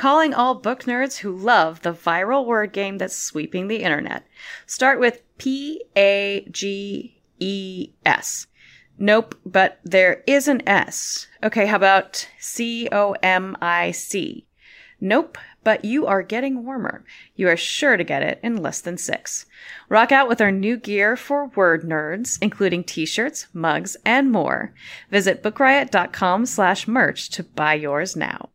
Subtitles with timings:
[0.00, 4.26] Calling all book nerds who love the viral word game that's sweeping the internet.
[4.64, 6.46] Start with P-A-G-E-S.
[8.98, 11.26] Nope, but there is an S.
[11.42, 14.46] Okay, how about C O M I C?
[15.02, 17.04] Nope, but you are getting warmer.
[17.36, 19.44] You are sure to get it in less than six.
[19.90, 24.72] Rock out with our new gear for word nerds, including t-shirts, mugs, and more.
[25.10, 28.48] Visit bookriot.com slash merch to buy yours now.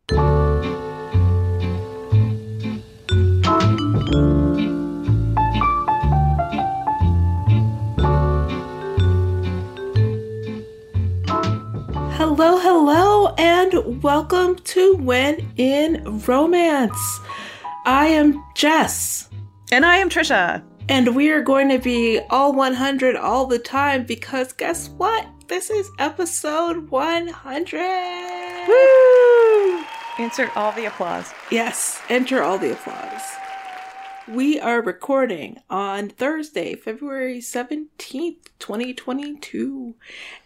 [12.38, 17.00] Hello, hello, and welcome to When in Romance.
[17.86, 19.30] I am Jess,
[19.72, 20.62] And I am Trisha.
[20.90, 25.26] and we are going to be all 100 all the time because guess what?
[25.48, 28.68] This is episode 100.
[28.68, 29.84] Woo!
[30.20, 31.32] Insert all the applause.
[31.52, 33.22] Yes, enter all the applause.
[34.28, 39.94] We are recording on Thursday, February 17th, 2022,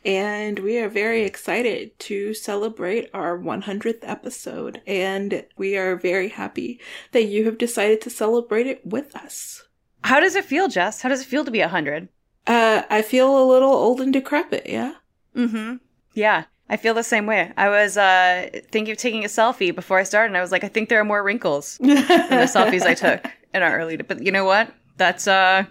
[0.03, 4.81] and we are very excited to celebrate our 100th episode.
[4.85, 6.81] And we are very happy
[7.13, 9.63] that you have decided to celebrate it with us.
[10.03, 11.02] How does it feel, Jess?
[11.02, 12.09] How does it feel to be 100?
[12.47, 14.95] Uh, I feel a little old and decrepit, yeah?
[15.33, 15.75] Mm-hmm.
[16.13, 17.53] Yeah, I feel the same way.
[17.55, 20.66] I was uh, thinking of taking a selfie before I started, and I was like,
[20.66, 22.02] I think there are more wrinkles than the
[22.53, 23.97] selfies I took in our early.
[23.97, 24.72] But you know what?
[24.97, 25.66] That's uh,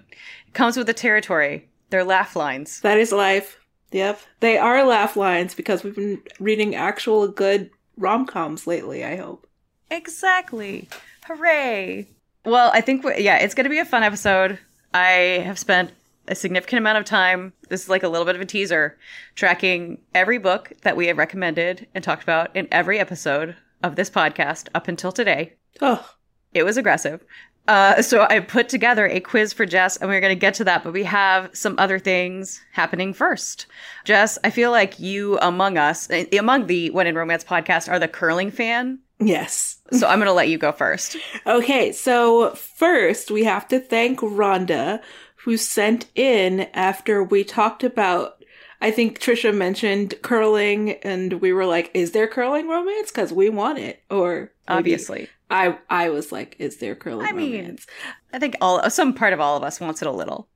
[0.54, 1.68] comes with the territory.
[1.90, 2.80] They're laugh lines.
[2.80, 3.58] That is life.
[3.92, 4.20] Yep.
[4.40, 9.46] They are laugh lines because we've been reading actual good rom coms lately, I hope.
[9.90, 10.88] Exactly.
[11.26, 12.06] Hooray!
[12.44, 14.58] Well, I think yeah, it's going to be a fun episode.
[14.94, 15.90] I have spent
[16.28, 17.52] a significant amount of time.
[17.68, 18.98] This is like a little bit of a teaser,
[19.34, 24.10] tracking every book that we have recommended and talked about in every episode of this
[24.10, 25.54] podcast up until today.
[25.80, 26.10] Oh,
[26.52, 27.22] It was aggressive.
[27.68, 30.64] Uh, so I put together a quiz for Jess, and we're going to get to
[30.64, 30.82] that.
[30.82, 33.66] But we have some other things happening first.
[34.04, 37.98] Jess, I feel like you, among us, eh, among the When in Romance podcast, are
[37.98, 38.98] the curling fan.
[39.20, 39.76] yes.
[39.92, 41.16] So I'm going to let you go first.
[41.46, 45.00] Okay, so first we have to thank Rhonda,
[45.36, 48.37] who sent in after we talked about.
[48.80, 53.10] I think Trisha mentioned curling, and we were like, "Is there curling romance?
[53.10, 57.56] Because we want it." Or Obviously, I I was like, "Is there curling I mean-
[57.60, 57.86] romance?"
[58.32, 60.48] I think all some part of all of us wants it a little.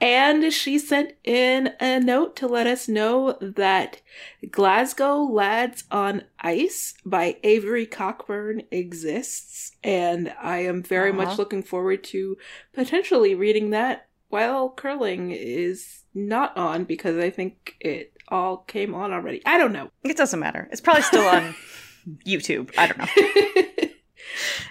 [0.00, 4.00] And she sent in a note to let us know that
[4.48, 9.72] Glasgow Lads on Ice by Avery Cockburn exists.
[9.82, 11.24] And I am very Uh-huh.
[11.24, 12.36] much looking forward to
[12.72, 19.12] potentially reading that while curling is not on because I think it all came on
[19.12, 19.42] already.
[19.44, 19.90] I don't know.
[20.04, 20.68] It doesn't matter.
[20.70, 21.54] It's probably still on
[22.26, 22.72] YouTube.
[22.78, 23.90] I don't know.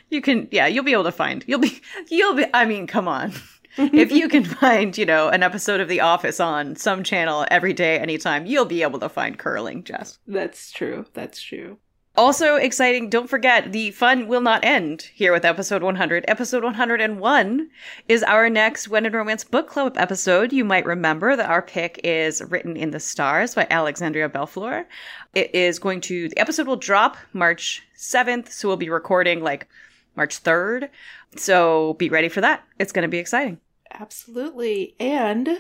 [0.10, 1.44] You can, yeah, you'll be able to find.
[1.48, 2.46] You'll be, you'll be.
[2.54, 3.34] I mean, come on.
[3.78, 7.74] if you can find, you know, an episode of The Office on some channel every
[7.74, 10.18] day, anytime, you'll be able to find curling, Jess.
[10.28, 11.06] That's true.
[11.14, 11.78] That's true.
[12.20, 16.26] Also exciting, don't forget, the fun will not end here with episode 100.
[16.28, 17.70] Episode 101
[18.10, 20.52] is our next When in Romance Book Club episode.
[20.52, 24.86] You might remember that our pick is Written in the Stars by Alexandria Bellefleur.
[25.34, 29.70] It is going to, the episode will drop March 7th, so we'll be recording like
[30.18, 30.90] March 3rd.
[31.38, 32.66] So be ready for that.
[32.80, 33.62] It's going to be exciting.
[33.92, 34.94] Absolutely.
[35.00, 35.60] And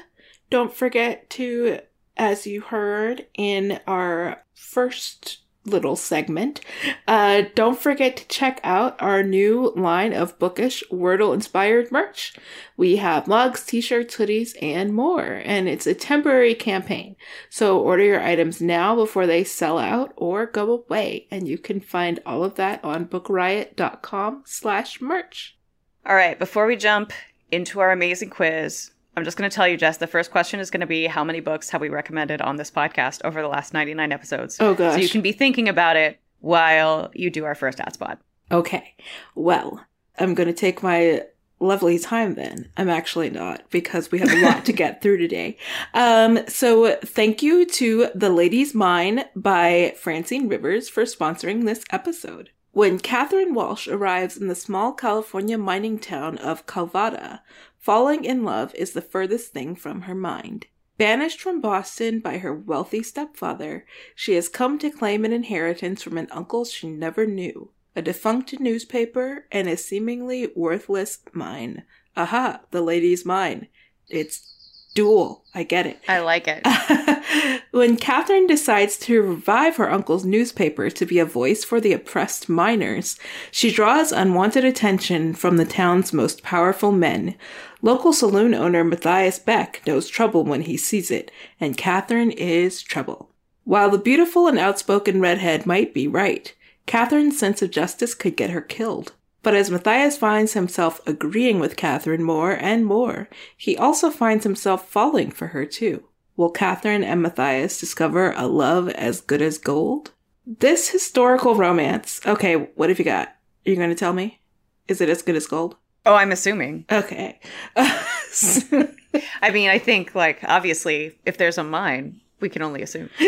[0.49, 1.79] don't forget to,
[2.17, 6.61] as you heard in our first little segment,
[7.07, 12.33] uh, don't forget to check out our new line of bookish Wordle inspired merch.
[12.77, 15.41] We have mugs, t-shirts, hoodies, and more.
[15.43, 17.15] And it's a temporary campaign.
[17.49, 21.27] So order your items now before they sell out or go away.
[21.29, 25.57] And you can find all of that on bookriot.com slash merch.
[26.05, 27.11] All right, before we jump
[27.51, 30.71] into our amazing quiz, I'm just going to tell you, Jess, the first question is
[30.71, 33.73] going to be how many books have we recommended on this podcast over the last
[33.73, 34.55] 99 episodes?
[34.61, 34.93] Oh gosh.
[34.93, 38.21] So you can be thinking about it while you do our first ad spot.
[38.49, 38.95] Okay.
[39.35, 39.85] Well,
[40.17, 41.23] I'm going to take my
[41.59, 42.71] lovely time then.
[42.77, 45.57] I'm actually not because we have a lot to get through today.
[45.93, 52.51] Um, so thank you to The Lady's Mine by Francine Rivers for sponsoring this episode.
[52.71, 57.41] When Catherine Walsh arrives in the small California mining town of Calvada,
[57.79, 60.67] falling in love is the furthest thing from her mind.
[60.97, 66.17] Banished from Boston by her wealthy stepfather, she has come to claim an inheritance from
[66.17, 71.83] an uncle she never knew, a defunct newspaper, and a seemingly worthless mine.
[72.17, 73.67] Aha, the lady's mine.
[74.09, 74.58] It's
[74.99, 75.45] dual.
[75.55, 75.97] I get it.
[76.09, 77.63] I like it.
[77.71, 82.49] when Catherine decides to revive her uncle's newspaper to be a voice for the oppressed
[82.49, 83.17] miners,
[83.49, 87.35] she draws unwanted attention from the town's most powerful men.
[87.81, 91.31] Local saloon owner Matthias Beck knows trouble when he sees it,
[91.61, 93.29] and Catherine is trouble.
[93.63, 96.53] While the beautiful and outspoken redhead might be right,
[96.87, 99.13] Catherine's sense of justice could get her killed.
[99.41, 104.89] But as Matthias finds himself agreeing with Catherine more and more, he also finds himself
[104.89, 106.03] falling for her too.
[106.35, 110.11] Will Catherine and Matthias discover a love as good as gold?
[110.45, 112.21] This historical romance.
[112.25, 113.27] Okay, what have you got?
[113.65, 114.41] Are you going to tell me?
[114.87, 115.75] Is it as good as gold?
[116.05, 116.85] Oh, I'm assuming.
[116.91, 117.39] Okay.
[117.75, 123.09] I mean, I think, like, obviously, if there's a mine, we can only assume.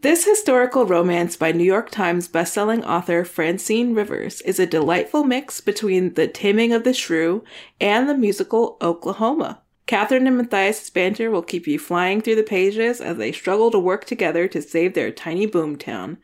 [0.00, 5.60] This historical romance by New York Times bestselling author Francine Rivers is a delightful mix
[5.60, 7.42] between The Taming of the Shrew
[7.80, 9.60] and the musical Oklahoma.
[9.86, 13.78] Catherine and Matthias' banter will keep you flying through the pages as they struggle to
[13.80, 16.18] work together to save their tiny boomtown.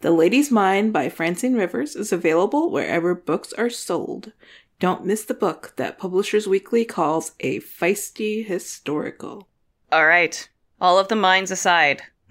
[0.00, 4.32] The Lady's Mine by Francine Rivers is available wherever books are sold.
[4.80, 9.48] Don't miss the book that Publishers Weekly calls a feisty historical.
[9.92, 10.48] All right.
[10.80, 12.04] All of the mines aside,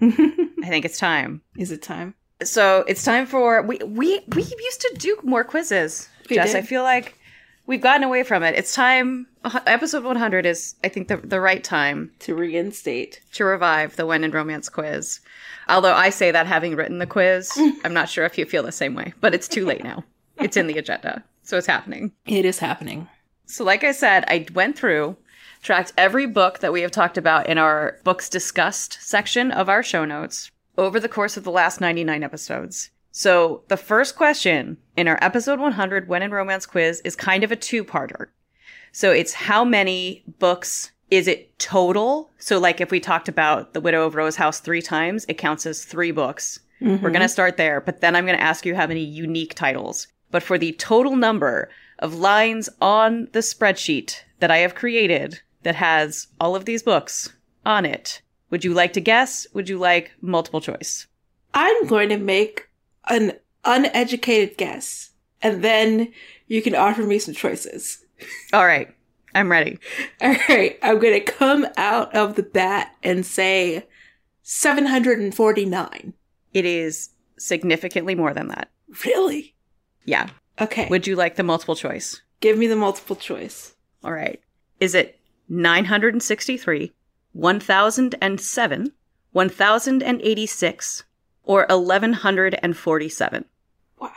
[0.68, 1.40] I think it's time.
[1.56, 2.14] Is it time?
[2.42, 6.08] So it's time for we we we used to do more quizzes.
[6.28, 6.58] We Jess, did.
[6.58, 7.18] I feel like
[7.66, 8.54] we've gotten away from it.
[8.54, 9.26] It's time.
[9.44, 13.20] uh, Episode 100 is, I think, the the right time To reinstate.
[13.32, 15.20] to revive the When in Romance quiz.
[15.68, 17.50] Although I say that having written the quiz,
[17.84, 19.14] I'm not sure if you feel the same way.
[19.20, 20.04] But it's too late now.
[20.40, 22.12] It's in the agenda, so it's happening.
[22.24, 23.08] It is happening.
[23.46, 25.16] So, like I said, I went through,
[25.64, 29.82] tracked every book that we have talked about in our books discussed section of our
[29.82, 32.90] show notes over the course of the last 99 episodes.
[33.10, 37.50] So, the first question in our episode 100 When in Romance quiz is kind of
[37.50, 38.28] a two parter.
[38.92, 42.30] So, it's how many books is it total?
[42.38, 45.66] So, like if we talked about The Widow of Rose House three times, it counts
[45.66, 46.60] as three books.
[46.80, 47.02] We're mm-hmm.
[47.06, 50.06] going to start there, but then I'm going to ask you how many unique titles.
[50.30, 55.74] But for the total number of lines on the spreadsheet that I have created that
[55.74, 57.32] has all of these books
[57.66, 59.46] on it, would you like to guess?
[59.52, 61.06] Would you like multiple choice?
[61.54, 62.68] I'm going to make
[63.08, 63.32] an
[63.64, 65.10] uneducated guess,
[65.42, 66.12] and then
[66.46, 68.04] you can offer me some choices.
[68.52, 68.94] All right,
[69.34, 69.78] I'm ready.
[70.20, 73.86] All right, I'm going to come out of the bat and say
[74.42, 76.14] 749.
[76.54, 78.70] It is significantly more than that.
[79.04, 79.54] Really?
[80.04, 80.28] Yeah.
[80.60, 80.88] Okay.
[80.88, 82.22] Would you like the multiple choice?
[82.40, 83.74] Give me the multiple choice.
[84.02, 84.40] All right.
[84.80, 86.92] Is it 963,
[87.32, 88.92] 1007,
[89.32, 91.04] 1086,
[91.44, 93.44] or 1147?
[93.98, 94.10] Wow.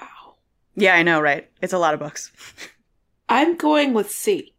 [0.76, 1.50] Yeah, I know, right?
[1.62, 2.32] It's a lot of books.
[3.30, 4.54] I'm going with C.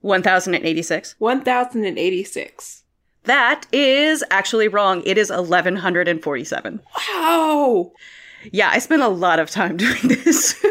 [0.00, 1.16] 1086.
[1.18, 2.84] 1086.
[3.24, 5.02] That is actually wrong.
[5.04, 6.80] It is 1147.
[7.10, 7.92] Wow.
[8.52, 10.64] Yeah, I spent a lot of time doing this.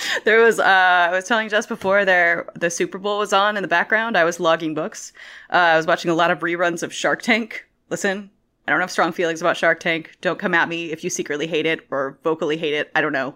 [0.24, 3.62] there was uh I was telling just before there the Super Bowl was on in
[3.62, 4.16] the background.
[4.16, 5.12] I was logging books.
[5.50, 7.66] Uh, I was watching a lot of reruns of Shark Tank.
[7.90, 8.30] Listen,
[8.66, 10.16] I don't have strong feelings about Shark Tank.
[10.20, 12.90] Don't come at me if you secretly hate it or vocally hate it.
[12.94, 13.34] I don't know.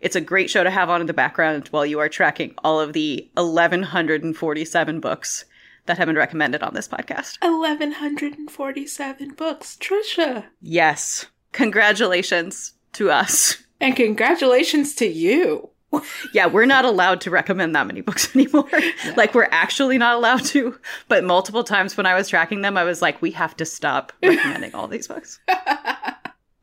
[0.00, 2.80] It's a great show to have on in the background while you are tracking all
[2.80, 5.44] of the 1147 books
[5.86, 7.38] that have been recommended on this podcast.
[7.40, 9.76] 1147 books.
[9.80, 10.46] Trisha.
[10.60, 11.26] Yes.
[11.52, 13.62] Congratulations to us.
[13.80, 15.70] And congratulations to you.
[16.32, 18.68] Yeah, we're not allowed to recommend that many books anymore.
[19.16, 20.78] Like, we're actually not allowed to.
[21.08, 24.12] But multiple times when I was tracking them, I was like, we have to stop
[24.22, 25.38] recommending all these books.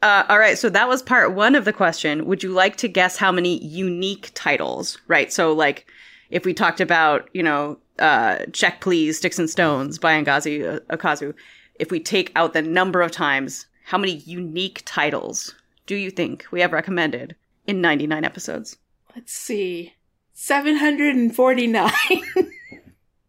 [0.02, 2.26] Uh, all right, so that was part one of the question.
[2.26, 5.32] Would you like to guess how many unique titles, right?
[5.32, 5.88] So, like,
[6.30, 10.80] if we talked about, you know, uh, Check Please, Sticks and Stones by Ngozi uh,
[10.96, 11.34] Ukazu,
[11.76, 15.54] if we take out the number of times, how many unique titles
[15.86, 17.36] do you think we have recommended
[17.68, 18.78] in 99 episodes?
[19.16, 19.94] Let's see.
[20.34, 21.92] 749.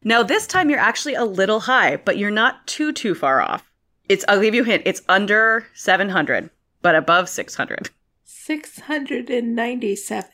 [0.03, 3.71] Now this time you're actually a little high, but you're not too too far off.
[4.09, 4.85] It's I'll give you a hint.
[4.87, 6.49] It's under 700,
[6.81, 7.91] but above 600.
[8.25, 10.31] 697.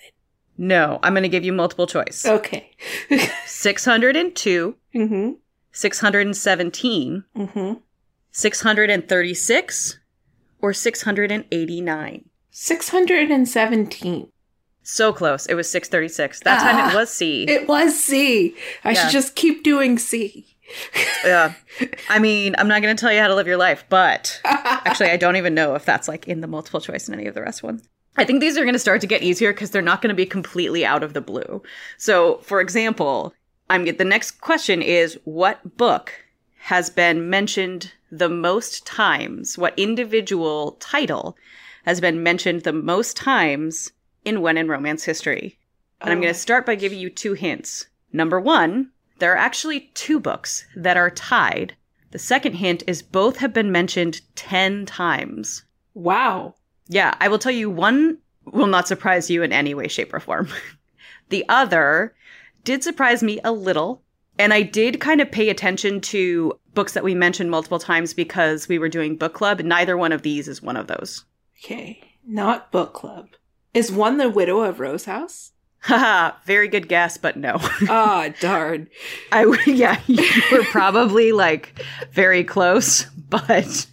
[0.56, 2.24] No, I'm going to give you multiple choice.
[2.24, 2.70] Okay.
[3.46, 5.30] 602, mm-hmm.
[5.72, 7.72] 617, Mm-hmm.
[8.30, 9.98] 636,
[10.60, 12.24] or 689.
[12.50, 14.28] 617.
[14.88, 15.46] So close.
[15.46, 16.40] It was 636.
[16.40, 17.42] That time Ah, it was C.
[17.48, 18.54] It was C.
[18.84, 19.02] I Yeah.
[19.02, 20.46] should just keep doing C.
[21.24, 21.54] yeah.
[22.08, 25.10] I mean, I'm not going to tell you how to live your life, but actually,
[25.10, 27.42] I don't even know if that's like in the multiple choice in any of the
[27.42, 27.82] rest ones.
[28.16, 30.14] I think these are going to start to get easier because they're not going to
[30.14, 31.62] be completely out of the blue.
[31.98, 33.34] So, for example,
[33.68, 36.12] I'm the next question is what book
[36.58, 39.58] has been mentioned the most times?
[39.58, 41.36] What individual title
[41.84, 43.90] has been mentioned the most times
[44.26, 45.58] in When in Romance history?
[46.00, 46.22] And I'm Oh.
[46.22, 47.86] going to start by giving you two hints.
[48.12, 51.74] Number one, there are actually two books that are tied.
[52.10, 55.64] The second hint is both have been mentioned 10 times.
[55.94, 56.54] Wow.
[56.88, 60.20] Yeah, I will tell you one will not surprise you in any way, shape, or
[60.20, 60.48] form.
[61.30, 62.14] the other
[62.64, 64.02] did surprise me a little.
[64.38, 68.68] And I did kind of pay attention to books that we mentioned multiple times because
[68.68, 69.60] we were doing book club.
[69.60, 71.24] Neither one of these is one of those.
[71.64, 72.00] Okay.
[72.26, 73.28] Not book club.
[73.76, 75.52] Is one the widow of Rose House?
[75.80, 77.58] Haha, very good guess, but no.
[77.90, 78.88] Ah, darn.
[79.30, 83.86] I yeah, you were probably like very close, but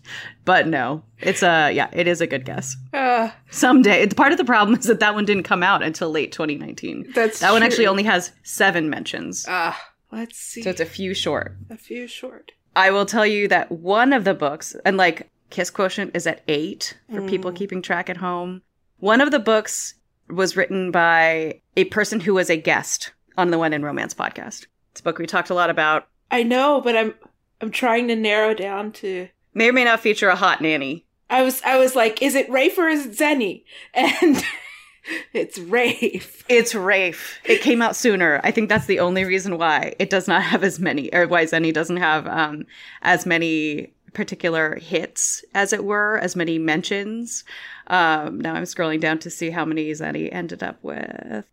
[0.45, 1.03] but no.
[1.19, 2.77] It's a yeah, it is a good guess.
[2.93, 4.07] Uh, Someday.
[4.07, 7.11] Part of the problem is that that one didn't come out until late 2019.
[7.13, 9.45] that's That one actually only has 7 mentions.
[9.49, 9.77] Ah,
[10.13, 10.61] let's see.
[10.61, 11.57] So it's a few short.
[11.69, 12.53] a few short.
[12.73, 16.41] I will tell you that one of the books and like kiss quotient is at
[16.47, 18.61] 8 for people keeping track at home.
[19.03, 19.95] One of the books
[20.29, 24.67] was written by a person who was a guest on the When in Romance podcast.
[24.91, 26.07] It's a book we talked a lot about.
[26.31, 27.13] I know, but I'm
[27.60, 31.03] I'm trying to narrow down to May or may not feature a hot nanny.
[31.29, 33.65] I was I was like, is it Rafe or is it Zenny?
[33.93, 34.41] And
[35.33, 36.45] it's Rafe.
[36.48, 37.41] It's Rafe.
[37.43, 38.39] It came out sooner.
[38.41, 41.43] I think that's the only reason why it does not have as many, or why
[41.43, 42.65] Zenny doesn't have um,
[43.01, 47.43] as many particular hits, as it were, as many mentions.
[47.88, 51.46] Um, now I'm scrolling down to see how many Zenny ended up with.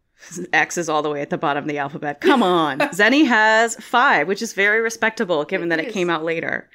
[0.52, 2.20] X is all the way at the bottom of the alphabet.
[2.20, 2.78] Come on.
[2.92, 5.94] Zenny has five, which is very respectable given that It it is.
[5.94, 6.68] came out later.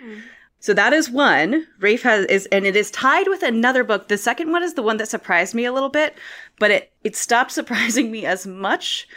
[0.59, 1.67] So that is one.
[1.79, 4.07] Rafe has is and it is tied with another book.
[4.07, 6.15] The second one is the one that surprised me a little bit,
[6.57, 9.07] but it it stopped surprising me as much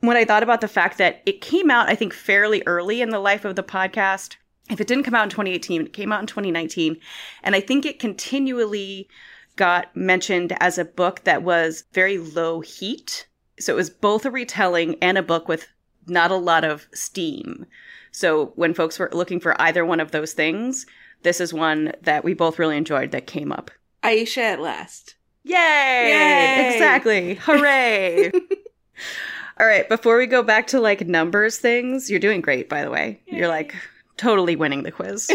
[0.00, 3.08] when I thought about the fact that it came out I think fairly early in
[3.08, 4.36] the life of the podcast.
[4.70, 6.96] If it didn't come out in 2018, it came out in 2019,
[7.42, 9.08] and I think it continually
[9.56, 13.26] got mentioned as a book that was very low heat.
[13.58, 15.66] So it was both a retelling and a book with
[16.06, 17.66] not a lot of steam.
[18.12, 20.86] So when folks were looking for either one of those things,
[21.22, 23.70] this is one that we both really enjoyed that came up.
[24.02, 25.16] Ayesha at last.
[25.42, 25.54] Yay!
[25.54, 26.72] Yay!
[26.72, 27.34] Exactly.
[27.34, 28.30] Hooray!
[29.60, 32.90] All right, before we go back to like numbers things, you're doing great by the
[32.90, 33.20] way.
[33.26, 33.74] You're like
[34.20, 35.30] totally winning the quiz.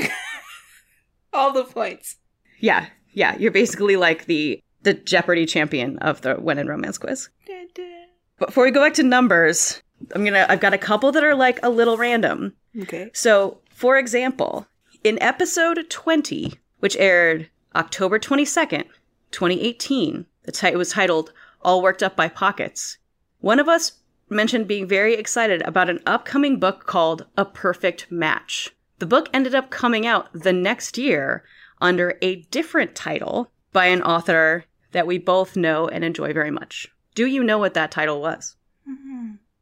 [1.34, 2.18] All the points.
[2.60, 2.88] yeah.
[3.14, 7.30] Yeah, you're basically like the the Jeopardy champion of the When in Romance quiz.
[7.48, 8.06] Dun, dun.
[8.38, 9.82] Before we go back to numbers,
[10.14, 12.54] I'm going to I've got a couple that are like a little random.
[12.82, 13.10] Okay.
[13.14, 14.68] So, for example,
[15.04, 18.84] in episode 20, which aired October 22nd,
[19.32, 22.98] 2018, the title was titled All Worked Up by Pockets.
[23.40, 23.94] One of us
[24.30, 28.76] mentioned being very excited about an upcoming book called A Perfect Match.
[29.00, 31.44] The book ended up coming out the next year
[31.82, 36.88] under a different title by an author that we both know and enjoy very much.
[37.14, 38.56] Do you know what that title was?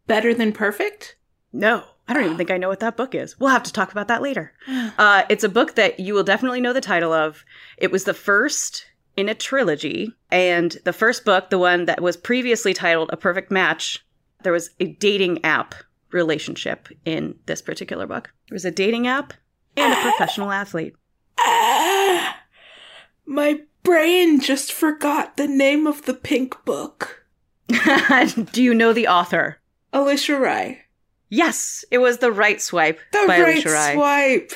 [0.06, 1.16] Better than perfect?
[1.52, 3.40] No, I don't even think I know what that book is.
[3.40, 4.54] We'll have to talk about that later.
[4.96, 7.44] Uh, it's a book that you will definitely know the title of.
[7.78, 8.86] It was the first
[9.18, 13.50] in a trilogy, and the first book, the one that was previously titled A Perfect
[13.50, 14.06] Match,
[14.44, 15.76] there was a dating app
[16.12, 18.32] relationship in this particular book.
[18.50, 19.34] There was a dating app
[19.76, 20.96] and a professional athlete.
[23.26, 27.26] My brain just forgot the name of the pink book.
[28.52, 29.60] Do you know the author?
[29.94, 30.82] Alisha Rai.
[31.30, 33.94] Yes, it was The Right Swipe The by right Alisha Rai.
[33.94, 34.52] swipe.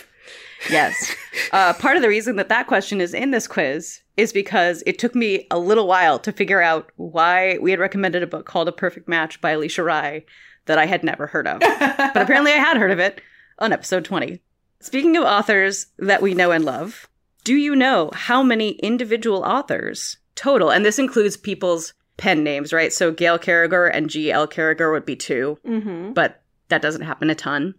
[0.69, 1.15] Yes.
[1.53, 4.99] Uh, part of the reason that that question is in this quiz is because it
[4.99, 8.67] took me a little while to figure out why we had recommended a book called
[8.67, 10.25] A Perfect Match by Alisha Rai
[10.65, 11.59] that I had never heard of.
[11.79, 13.21] but apparently I had heard of it
[13.59, 14.41] on episode 20.
[14.79, 17.07] Speaking of authors that we know and love,
[17.43, 22.91] do you know how many individual authors total, and this includes people's pen names, right?
[22.91, 24.47] So Gail Carriger and G.L.
[24.47, 26.13] Carriger would be two mm-hmm.
[26.13, 27.75] but that doesn't happen a ton.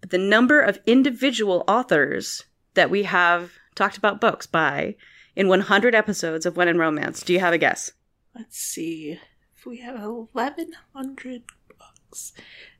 [0.00, 4.96] But the number of individual authors that we have talked about books by
[5.36, 7.92] in 100 episodes of When in Romance, do you have a guess?
[8.34, 9.18] Let's see.
[9.56, 11.42] If we have 1,100
[11.78, 12.32] books.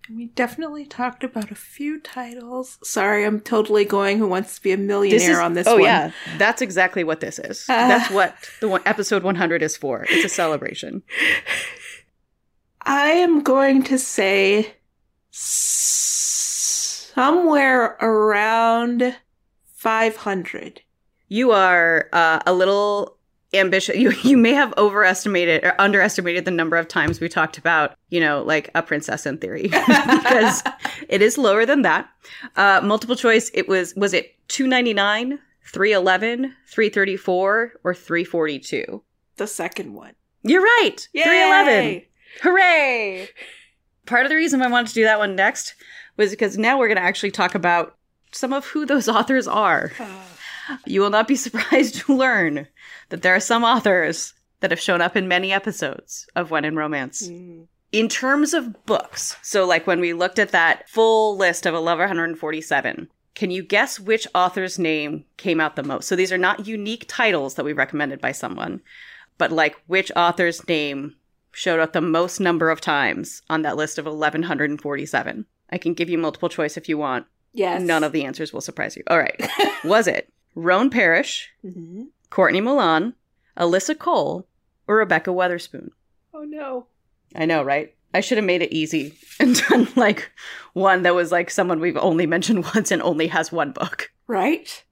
[0.06, 2.78] And we definitely talked about a few titles.
[2.82, 5.84] Sorry, I'm totally going Who Wants to Be a Millionaire is- on this oh one.
[5.84, 7.64] yeah, that's exactly what this is.
[7.68, 7.88] Uh.
[7.88, 10.04] that's what the one, episode 100 is for.
[10.10, 11.02] It's a celebration.
[12.82, 14.74] I am going to say
[17.14, 19.16] somewhere around
[19.74, 20.82] 500.
[21.28, 23.16] You are uh, a little
[23.52, 23.96] ambitious.
[23.98, 28.20] You you may have overestimated or underestimated the number of times we talked about, you
[28.20, 30.62] know, like a princess in theory, because
[31.08, 32.08] it is lower than that.
[32.56, 33.50] Uh, multiple choice.
[33.54, 35.38] It was was it two ninety nine,
[35.72, 39.02] three eleven, three thirty four, or three forty two?
[39.36, 40.14] The second one.
[40.42, 41.08] You're right.
[41.12, 41.22] Yay!
[41.22, 42.02] Three eleven.
[42.42, 43.28] Hooray!
[44.06, 45.74] Part of the reason I wanted to do that one next
[46.16, 47.96] was because now we're going to actually talk about
[48.32, 49.92] some of who those authors are.
[50.86, 52.68] You will not be surprised to learn
[53.08, 56.76] that there are some authors that have shown up in many episodes of When in
[56.76, 57.28] Romance.
[57.28, 57.66] Mm.
[57.92, 63.08] In terms of books, so like when we looked at that full list of 1147,
[63.34, 66.08] can you guess which author's name came out the most?
[66.08, 68.80] So these are not unique titles that we recommended by someone,
[69.38, 71.14] but like which author's name
[71.52, 75.46] showed up the most number of times on that list of 1147.
[75.70, 77.26] I can give you multiple choice if you want.
[77.52, 77.82] Yes.
[77.82, 79.02] None of the answers will surprise you.
[79.06, 79.40] All right.
[79.84, 82.08] Was it Roan Parrish, Mhm.
[82.30, 83.14] Courtney Milan,
[83.56, 84.46] Alyssa Cole,
[84.86, 85.90] or Rebekah Weatherspoon?
[86.32, 86.86] Oh no.
[87.34, 87.94] I know, right?
[88.12, 90.30] I should have made it easy and done like
[90.72, 94.10] one that was like someone we've only mentioned once and only has one book.
[94.26, 94.84] Right?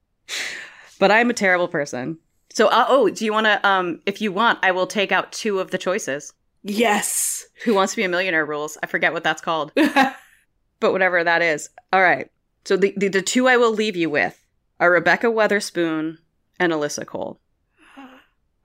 [0.99, 2.19] But I'm a terrible person.
[2.53, 3.67] So, uh, oh, do you want to?
[3.67, 6.33] Um, if you want, I will take out two of the choices.
[6.63, 7.47] Yes.
[7.65, 8.77] Who wants to be a millionaire rules?
[8.83, 9.73] I forget what that's called,
[10.81, 11.71] but whatever that is.
[11.93, 12.31] All right.
[12.65, 14.42] So the the, the two I will leave you with
[14.83, 16.19] are Rebekah Weatherspoon
[16.59, 17.39] and Alyssa Cole.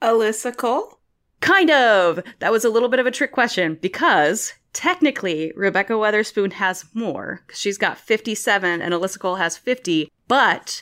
[0.01, 0.99] Alyssa Cole?
[1.41, 2.19] Kind of.
[2.39, 7.43] That was a little bit of a trick question because technically Rebekah Weatherspoon has more.
[7.47, 10.81] 'cause She's got 57 and Alyssa Cole has 50, but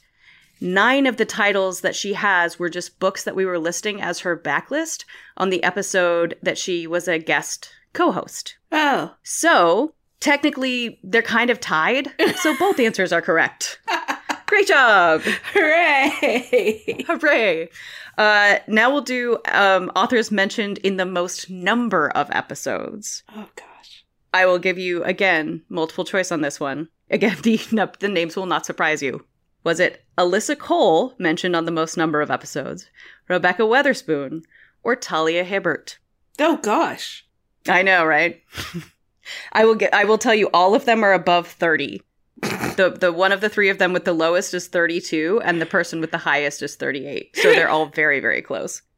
[0.62, 4.22] nine of the titles that she has were just books that we were listing as
[4.22, 5.04] her backlist
[5.36, 8.56] on the episode that she was a guest co host.
[8.72, 9.13] Oh.
[9.24, 12.14] So technically they're kind of tied.
[12.42, 13.79] So both answers are correct.
[14.48, 15.22] Great job.
[15.53, 17.03] Hooray!
[17.08, 17.70] Hooray!
[18.18, 23.24] Uh, now we'll do um, authors mentioned in the most number of episodes.
[23.36, 24.05] Oh gosh.
[24.34, 26.90] I will give you again multiple choice on this one.
[27.10, 29.25] Again, the no, the names will not surprise you.
[29.64, 32.88] Was it Alyssa Cole mentioned on the most number of episodes,
[33.27, 34.44] Rebekah Weatherspoon,
[34.84, 35.98] or Talia Hibbert?
[36.40, 37.25] Oh gosh.
[37.68, 38.44] I know, right?
[39.53, 39.94] I will get.
[39.94, 42.01] I will tell you, all of them are above thirty.
[42.75, 45.61] The the one of the three of them with the lowest is thirty two, and
[45.61, 47.35] the person with the highest is thirty eight.
[47.35, 48.81] So they're all very very close.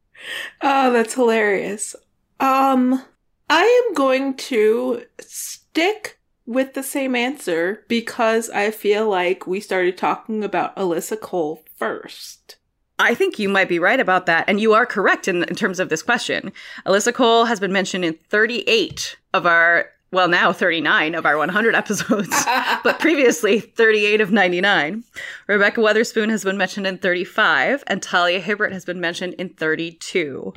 [0.62, 1.94] Oh, that's hilarious.
[2.40, 3.04] Um,
[3.48, 9.96] I am going to stick with the same answer because I feel like we started
[9.96, 12.56] talking about Alyssa Cole first.
[12.98, 15.78] I think you might be right about that, and you are correct in, in terms
[15.78, 16.52] of this question.
[16.84, 21.74] Alyssa Cole has been mentioned in 38 of our, well, now 39 of our 100
[21.74, 22.28] episodes,
[22.84, 25.04] but previously 38 of 99.
[25.46, 30.52] Rebekah Weatherspoon has been mentioned in 35, and Talia Hibbert has been mentioned in 32,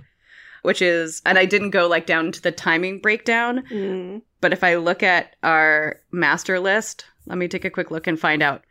[0.62, 4.22] which is, and I didn't go like down to the timing breakdown, Mm.
[4.40, 8.20] but if I look at our master list, let me take a quick look and
[8.20, 8.64] find out.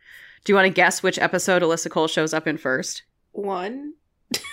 [0.43, 3.03] Do you want to guess which episode Alyssa Cole shows up in first?
[3.33, 3.93] One.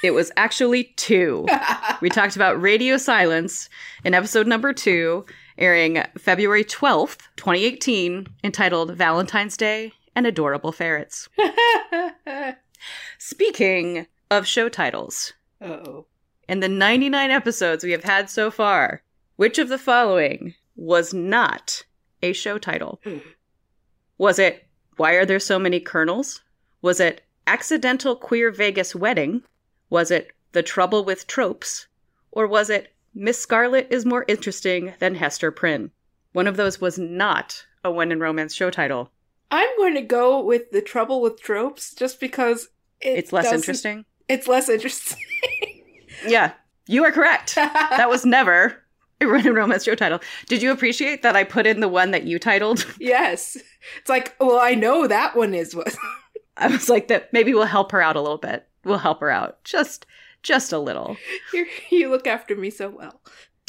[0.03, 1.47] It was actually two.
[2.01, 3.69] We talked about radio silence
[4.05, 5.25] in episode number two,
[5.59, 11.29] airing February 12th, 2018, entitled Valentine's Day and Adorable Ferrets.
[13.19, 16.07] Speaking of show titles, oh.
[16.49, 19.03] in the 99 episodes we have had so far,
[19.37, 21.85] which of the following was not
[22.23, 23.01] a show title?
[23.05, 23.19] Hmm.
[24.17, 24.67] Was it
[24.97, 26.43] Why Are There So Many Colonels?
[26.83, 29.43] Was it Accidental Queer Vegas Wedding?
[29.91, 31.87] Was it The Trouble with Tropes?
[32.31, 35.91] Or was it Miss Scarlet is More Interesting Than Hester Prynne?
[36.35, 39.11] One of those was not a When in Romance show title.
[39.51, 42.69] I'm going to go with the trouble with tropes just because
[43.01, 44.05] it It's less interesting.
[44.29, 45.19] It's less interesting.
[46.27, 46.53] Yeah,
[46.89, 47.55] you are correct.
[47.55, 48.83] that was never
[49.21, 50.21] a When in Romance show title.
[50.47, 52.85] Did you appreciate that I put in the one that you titled?
[53.01, 53.57] yes.
[54.01, 55.95] It's like, well, I know that one is what.
[56.57, 58.67] I was like that maybe we'll help her out a little bit.
[58.85, 59.63] We'll help her out.
[59.63, 60.07] Just
[60.49, 61.17] just a little.
[61.53, 63.21] You're, you look after me so well.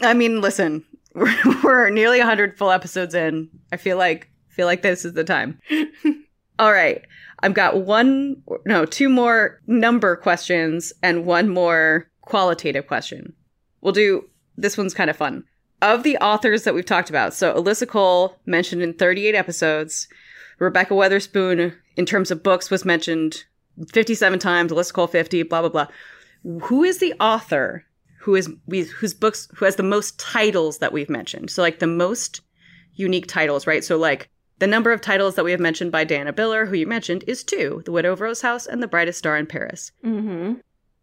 [0.01, 3.49] I mean, listen, we're, we're nearly 100 full episodes in.
[3.71, 5.59] I feel like feel like this is the time.
[6.59, 7.05] All right.
[7.41, 13.33] I've got one no, two more number questions and one more qualitative question.
[13.81, 15.43] We'll do this one's kind of fun.
[15.81, 20.09] of the authors that we've talked about, so Alyssa Cole mentioned in 38 episodes,
[20.59, 23.45] Rebekah Weatherspoon, in terms of books, was mentioned
[23.93, 25.87] 57 times, Alyssa Cole 50, blah, blah, blah.
[26.43, 27.85] Who is the author
[28.19, 31.49] who is we whose books who has the most titles that we've mentioned?
[31.49, 32.41] So like the most
[32.93, 33.83] unique titles, right?
[33.83, 36.85] So like the number of titles that we have mentioned by Diana Biller, who you
[36.85, 39.91] mentioned, is two: The Widow of Rose House and The Brightest Star in Paris.
[40.03, 40.55] Mm-hmm.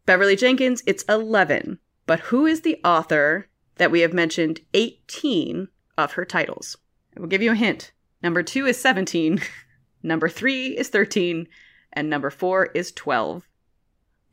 [0.05, 1.79] Beverly Jenkins, it's 11.
[2.07, 5.68] But who is the author that we have mentioned 18
[5.99, 6.77] of her titles?
[7.16, 7.92] I will give you a hint.
[8.22, 9.40] Number two is 17,
[10.03, 11.49] number three is 13,
[11.92, 13.49] and number four is 12.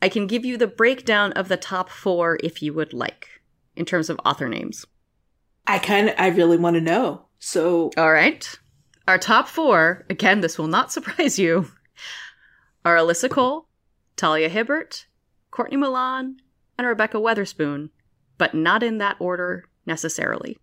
[0.04, 3.26] I can give you the breakdown of the top four if you would like,
[3.78, 4.86] in terms of author names.
[5.66, 7.28] I kind of, I really want to know.
[7.40, 8.54] So, All right.
[9.08, 11.72] Our top four, again, this will not surprise you,
[12.84, 13.70] are Alyssa Cole,
[14.18, 15.06] Talia Hibbert,
[15.52, 16.36] Courtney Milan,
[16.78, 17.90] and Rebekah Weatherspoon,
[18.38, 20.58] but not in that order necessarily.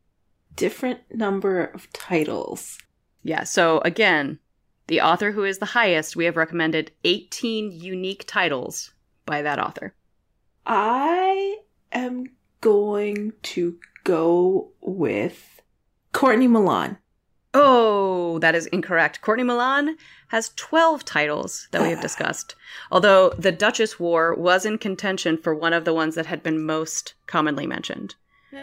[0.55, 2.79] different number of titles.
[3.23, 4.39] Yeah, so again,
[4.89, 8.93] the author who is the highest, we have recommended 18 unique titles
[9.31, 9.95] by that author.
[10.67, 11.59] I
[11.93, 12.27] am
[12.61, 15.63] going to go with
[16.13, 16.99] Courtney Milan.
[17.53, 19.23] Oh, that is incorrect.
[19.23, 19.97] Courtney Milan
[20.29, 22.55] has 12 titles that we have discussed.
[22.93, 26.63] Although the Duchess War was in contention for one of the ones that had been
[26.65, 28.15] most commonly mentioned.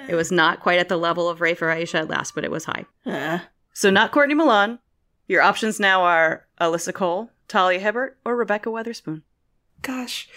[0.10, 2.52] It was not quite at the level of Ray for Ayesha at last, but it
[2.52, 2.86] was high.
[3.06, 3.40] Uh,
[3.74, 4.80] So not Courtney Milan.
[5.28, 9.22] Your options now are Alyssa Cole, Talia Hibbert, or Rebekah Weatherspoon.
[9.82, 10.30] gosh,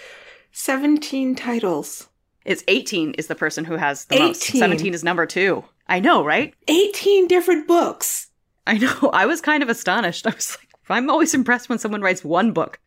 [0.53, 2.09] 17 titles.
[2.45, 4.49] It's 18 is the person who has the most.
[4.51, 4.59] 18.
[4.61, 5.65] 17 is number two.
[5.89, 6.55] I know, right?
[6.69, 8.29] 18 different books.
[8.67, 9.11] I know.
[9.13, 10.27] I was kind of astonished.
[10.27, 12.81] I was like, I'm always impressed when someone writes one book.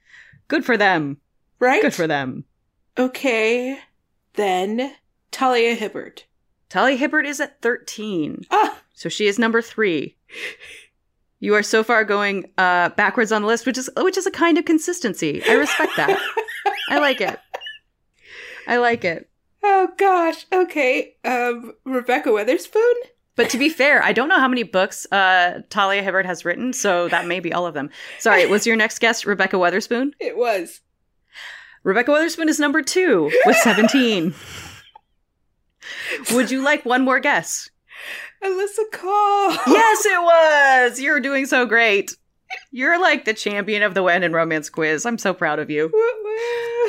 [0.47, 1.17] Good for them.
[1.59, 1.81] Right?
[1.81, 2.43] Good for them.
[2.97, 3.79] Okay,
[4.33, 4.93] then
[5.31, 6.25] Talia Hibbert.
[6.69, 8.45] Talia Hibbert is at 13.
[8.51, 10.15] Ah, So she is number three.
[11.39, 14.31] You are so far going uh, backwards on the list, which is which is a
[14.31, 15.41] kind of consistency.
[15.47, 16.19] I respect that.
[16.89, 17.39] I like it.
[18.67, 19.29] I like it.
[19.63, 20.45] oh gosh.
[20.51, 22.93] Okay, um, Rebekah Weatherspoon.
[23.35, 26.71] But to be fair, I don't know how many books uh, Talia Hibbert has written,
[26.71, 27.89] so that may be all of them.
[28.19, 30.11] Sorry, was your next guest Rebekah Weatherspoon?
[30.19, 30.81] It was.
[31.83, 34.33] Rebekah Weatherspoon is number two with 17.
[36.31, 37.69] Would you like one more guess?
[38.43, 39.51] Alyssa Cole.
[39.73, 40.21] Yes, it
[40.91, 40.99] was!
[41.01, 42.15] You're doing so great.
[42.71, 45.05] You're like the champion of the When in Romance quiz.
[45.07, 45.89] I'm so proud of you.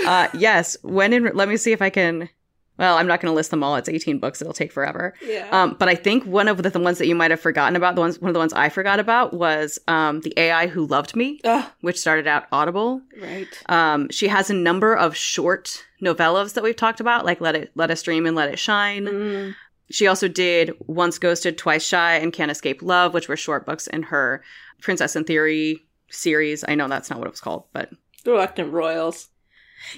[0.04, 1.30] Uh, yes, When in.
[1.34, 2.28] Let me see if I can.
[2.76, 3.76] Well, I'm not going to list them all.
[3.76, 4.40] It's 18 books.
[4.42, 5.14] It'll take forever.
[5.24, 5.46] yeah.
[5.52, 7.94] Um, but I think one of the, the ones that you might have forgotten about,
[7.94, 11.14] the ones one of the ones I forgot about was um, the AI who loved
[11.14, 13.00] me, Ah, which started out Audible.
[13.22, 13.46] right.
[13.68, 17.70] Um, she has a number of short novellas that we've talked about, like Let It
[17.76, 19.04] Let Us Dream and Let It Shine.
[19.06, 19.54] Mm,
[19.92, 23.86] She also did Once Ghosted, Twice Shy, and Can't Escape Love, which were short books
[23.86, 24.42] in her
[24.80, 26.64] Princess in Theory series.
[26.66, 27.90] I know that's not what it was called, but
[28.26, 29.28] Reluctant Royals.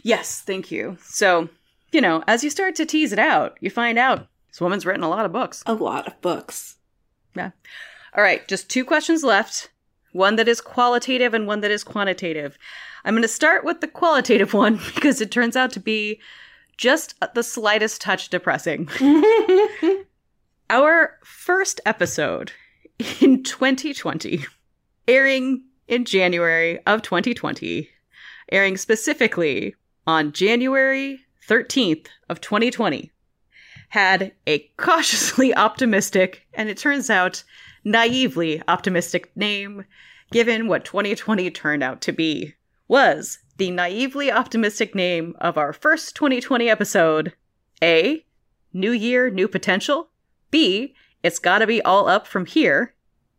[0.03, 0.97] Yes, thank you.
[1.03, 1.49] So,
[1.93, 5.03] you know, as you start to tease it out, you find out this woman's written
[5.03, 5.63] a lot of books.
[5.67, 6.77] A lot of books.
[7.35, 7.51] Yeah.
[8.15, 9.71] All right, just two questions left.
[10.13, 12.57] One that is qualitative and one that is quantitative.
[13.05, 16.21] I'm going to start with the qualitative one because it turns out to be
[16.77, 18.89] just the slightest touch depressing.
[20.71, 22.53] Our first episode
[23.21, 24.45] in 2020,
[25.07, 27.89] airing in January of 2020,
[28.51, 29.75] airing specifically
[30.07, 33.11] on January 13th of 2020,
[33.91, 37.45] had a cautiously optimistic, and it turns out
[37.85, 39.85] naively optimistic name,
[40.33, 42.55] given what 2020 turned out to be,
[42.89, 47.33] was the naively optimistic name of our first 2020 episode
[47.83, 48.25] A.
[48.73, 50.11] New Year, New Potential.
[50.51, 50.95] B.
[51.23, 52.95] It's gotta be all up from here.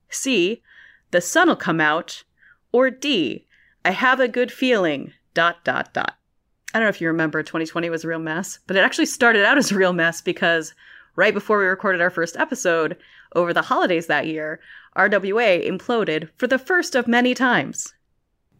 [0.10, 0.63] C.
[1.12, 2.24] The sun'll come out.
[2.72, 3.46] Or D.
[3.88, 5.13] I have a good feeling.
[5.34, 6.17] Dot, dot, dot.
[6.73, 9.45] I don't know if you remember 2020 was a real mess, but it actually started
[9.45, 10.73] out as a real mess because
[11.15, 12.97] right before we recorded our first episode,
[13.34, 14.60] over the holidays that year,
[14.97, 17.93] RWA imploded for the first of many times.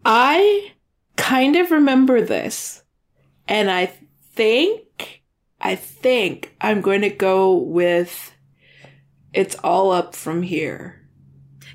[0.06, 0.72] I
[1.18, 2.84] kind of remember this.
[3.50, 3.88] And I
[4.34, 5.24] think,
[5.60, 8.34] I think I'm going to go with
[9.34, 11.06] It's All Up From Here.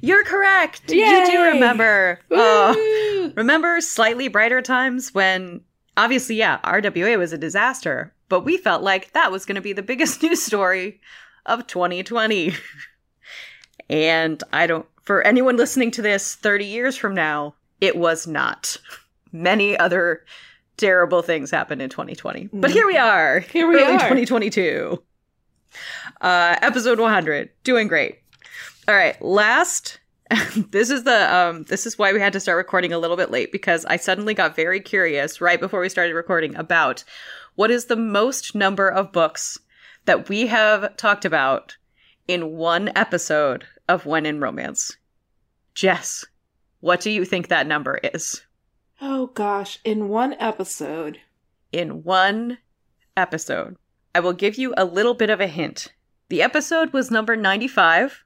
[0.03, 0.91] You're correct.
[0.91, 1.53] You do Yay!
[1.55, 2.19] remember.
[2.31, 5.61] Oh, remember slightly brighter times when
[5.97, 9.73] obviously, yeah, RWA was a disaster, but we felt like that was going to be
[9.73, 11.01] the biggest news story
[11.47, 12.53] of 2020.
[13.89, 18.77] and I don't, for anyone listening to this 30 years from now, it was not.
[19.31, 20.25] Many other
[20.77, 22.49] terrible things happened in 2020.
[22.53, 23.41] But here we are.
[23.41, 23.99] Here we are.
[23.99, 25.01] 2022.
[26.21, 28.19] Uh, episode 100, doing great.
[28.89, 30.01] All right, last.
[30.71, 33.31] this is the um this is why we had to start recording a little bit
[33.31, 37.05] late because I suddenly got very curious right before we started recording about
[37.55, 39.59] what is the most number of books
[40.07, 41.77] that we have talked about
[42.27, 44.97] in one episode of When in Romance.
[45.75, 46.25] Jess,
[46.81, 48.43] what do you think that number is?
[49.01, 51.19] Oh gosh, in one episode.
[51.73, 52.59] In one
[53.17, 53.77] episode.
[54.15, 55.93] I will give you a little bit of a hint.
[56.29, 58.25] The episode was number 95.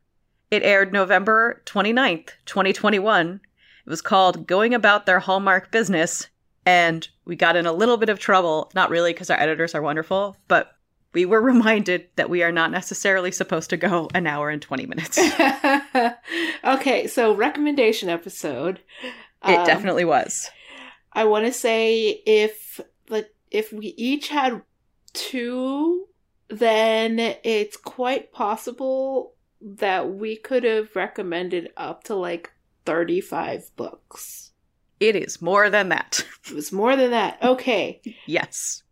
[0.50, 3.40] It aired November 29th, 2021.
[3.84, 6.28] It was called Going About Their Hallmark Business.
[6.64, 8.70] And we got in a little bit of trouble.
[8.74, 10.76] Not really, because our editors are wonderful, but
[11.12, 14.86] we were reminded that we are not necessarily supposed to go an hour and 20
[14.86, 15.18] minutes.
[16.64, 18.80] okay, so recommendation episode.
[19.42, 20.50] Um, definitely was.
[21.12, 24.62] I want to say if like if we each had
[25.12, 26.06] two,
[26.48, 32.52] then it's quite possible that we could have recommended up to like
[32.84, 34.52] 35 books.
[35.00, 36.24] It is more than that.
[36.48, 37.42] It was more than that.
[37.42, 38.00] Okay.
[38.26, 38.84] yes.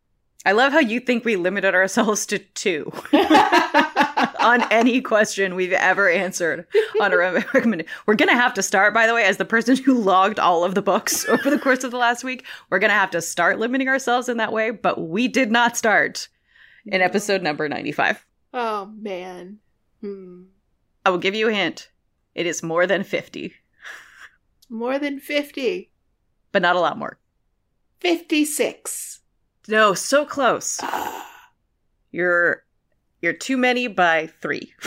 [0.44, 2.92] I love how you think we limited ourselves to two
[4.40, 6.66] on any question we've ever answered
[7.00, 7.16] on a
[7.54, 7.90] recommendation.
[8.06, 10.64] We're going to have to start, by the way, as the person who logged all
[10.64, 13.22] of the books over the course of the last week, we're going to have to
[13.22, 16.28] start limiting ourselves in that way, but we did not start
[16.86, 18.26] in episode number 95.
[18.52, 19.58] Oh, man.
[20.00, 20.42] Hmm.
[21.04, 21.90] I will give you a hint.
[22.34, 23.52] It is more than 50.
[24.68, 25.90] More than 50.
[26.52, 27.18] But not a lot more.
[28.00, 29.20] 56.
[29.68, 30.80] No, so close.
[32.10, 32.64] You're
[33.20, 34.72] you're too many by 3.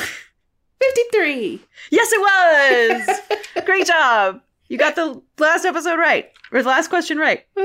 [0.81, 1.61] 53.
[1.89, 3.07] Yes, it
[3.55, 3.65] was.
[3.65, 4.41] Great job.
[4.69, 7.45] You got the last episode right, or the last question right.
[7.57, 7.61] Uh,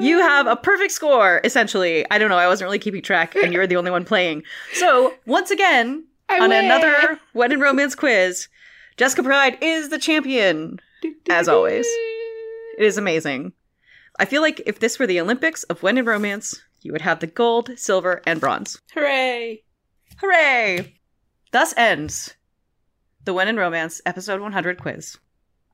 [0.00, 2.04] you have a perfect score, essentially.
[2.10, 2.36] I don't know.
[2.36, 4.42] I wasn't really keeping track, and you're the only one playing.
[4.74, 6.64] So, once again, I on win.
[6.64, 8.48] another When in Romance quiz,
[8.96, 10.78] Jessica Pryde is the champion,
[11.28, 11.86] as always.
[12.78, 13.52] It is amazing.
[14.18, 17.20] I feel like if this were the Olympics of When in Romance, you would have
[17.20, 18.80] the gold, silver, and bronze.
[18.94, 19.62] Hooray.
[20.20, 20.94] Hooray!
[21.50, 22.34] Thus ends
[23.24, 25.18] the When in Romance episode 100 quiz.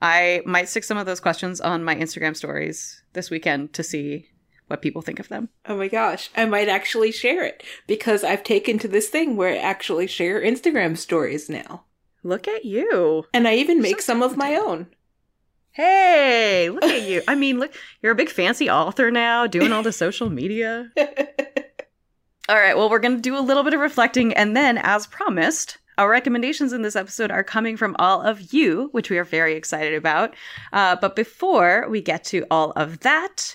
[0.00, 4.28] I might stick some of those questions on my Instagram stories this weekend to see
[4.68, 5.48] what people think of them.
[5.66, 9.52] Oh my gosh, I might actually share it because I've taken to this thing where
[9.52, 11.84] I actually share Instagram stories now.
[12.22, 13.24] Look at you.
[13.34, 14.88] And I even make So some of my own.
[15.72, 17.22] Hey, look at you.
[17.28, 20.90] I mean, look, you're a big fancy author now, doing all the social media.
[22.50, 25.06] All right, well, we're going to do a little bit of reflecting, and then, as
[25.06, 29.24] promised, our recommendations in this episode are coming from all of you, which we are
[29.24, 30.34] very excited about.
[30.72, 33.54] Uh, but before we get to all of that,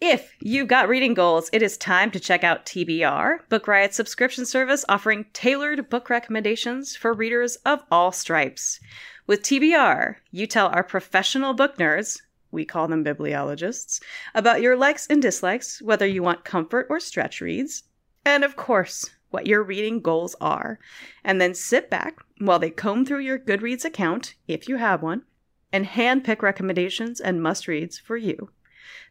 [0.00, 4.46] if you've got reading goals, it is time to check out TBR, Book Riot's subscription
[4.46, 8.80] service offering tailored book recommendations for readers of all stripes.
[9.26, 14.00] With TBR, you tell our professional book nerds, we call them bibliologists,
[14.34, 17.82] about your likes and dislikes, whether you want comfort or stretch reads,
[18.24, 20.78] and of course, what your reading goals are.
[21.22, 25.24] And then sit back while they comb through your Goodreads account, if you have one,
[25.72, 28.48] and handpick recommendations and must reads for you.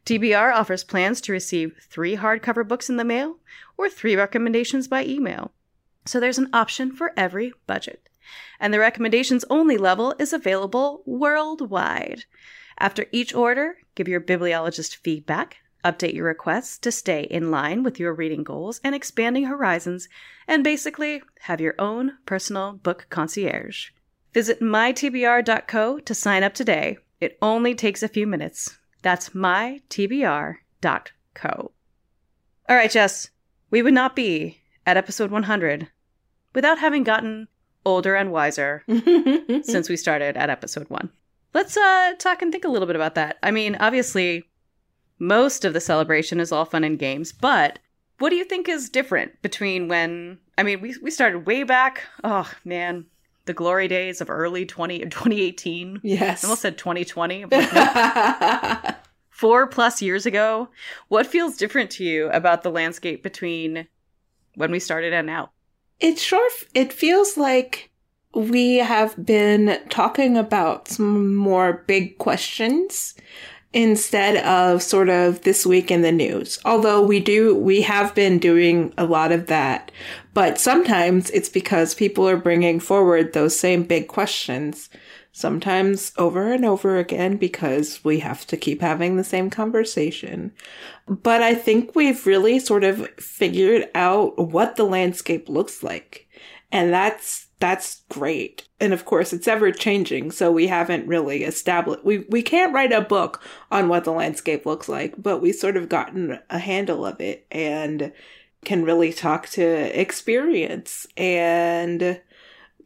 [0.06, 3.38] TBR offers plans to receive three hardcover books in the mail
[3.78, 5.52] or three recommendations by email.
[6.06, 8.10] So there's an option for every budget.
[8.60, 12.26] And the recommendations only level is available worldwide.
[12.80, 18.00] After each order, give your bibliologist feedback, update your requests to stay in line with
[18.00, 20.08] your reading goals and expanding horizons,
[20.48, 23.90] and basically have your own personal book concierge.
[24.34, 26.98] Visit mytbr.co to sign up today.
[27.20, 28.79] It only takes a few minutes.
[29.02, 30.60] That's mytbr.co.
[32.70, 33.30] All right, Jess,
[33.72, 35.88] we would not be at episode 100
[36.54, 37.48] without having gotten
[37.86, 38.84] older and wiser
[39.64, 41.10] since we started at episode 1.
[41.54, 43.38] Let's uh talk and think a little bit about that.
[43.42, 44.44] I mean, obviously
[45.18, 47.80] most of the celebration is all fun and games, but
[48.20, 52.04] what do you think is different between when I mean, we we started way back.
[52.24, 53.06] Oh, man.
[53.50, 56.02] The glory days of early 20 2018.
[56.04, 56.44] yes.
[56.44, 57.46] I almost said 2020.
[57.46, 58.96] Like, nope.
[59.32, 60.70] four plus years ago.
[61.08, 63.88] What feels different to you about the landscape between
[64.54, 65.50] when we started and now?
[66.00, 67.90] It sure f- it feels like
[68.36, 73.16] we have been talking about some more big questions
[73.72, 76.60] instead of sort of this week in the news.
[76.66, 79.92] Although we do we have been doing a lot of that,
[80.34, 84.90] but sometimes it's because people are bringing forward those same big questions
[85.32, 90.52] sometimes over and over again because we have to keep having the same conversation.
[91.08, 96.28] But I think we've really sort of figured out what the landscape looks like.
[96.72, 98.68] And that's that's great.
[98.80, 102.94] And of course, it's ever changing, so we haven't really established we we can't write
[102.94, 107.06] a book on what the landscape looks like, but we sort of gotten a handle
[107.06, 108.12] of it and
[108.66, 112.22] can really talk to experience and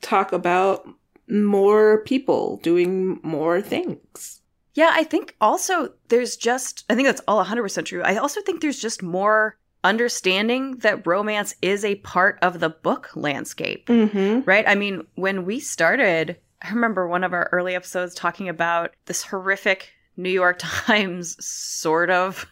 [0.01, 0.87] talk about
[1.27, 4.41] more people doing more things.
[4.75, 8.01] Yeah, I think also there's just, I think that's all 100% true.
[8.03, 13.09] I also think there's just more understanding that romance is a part of the book
[13.15, 14.41] landscape, Mm-hmm.
[14.45, 14.65] right?
[14.67, 19.23] I mean, when we started, I remember one of our early episodes talking about this
[19.23, 22.45] horrific New York Times sort of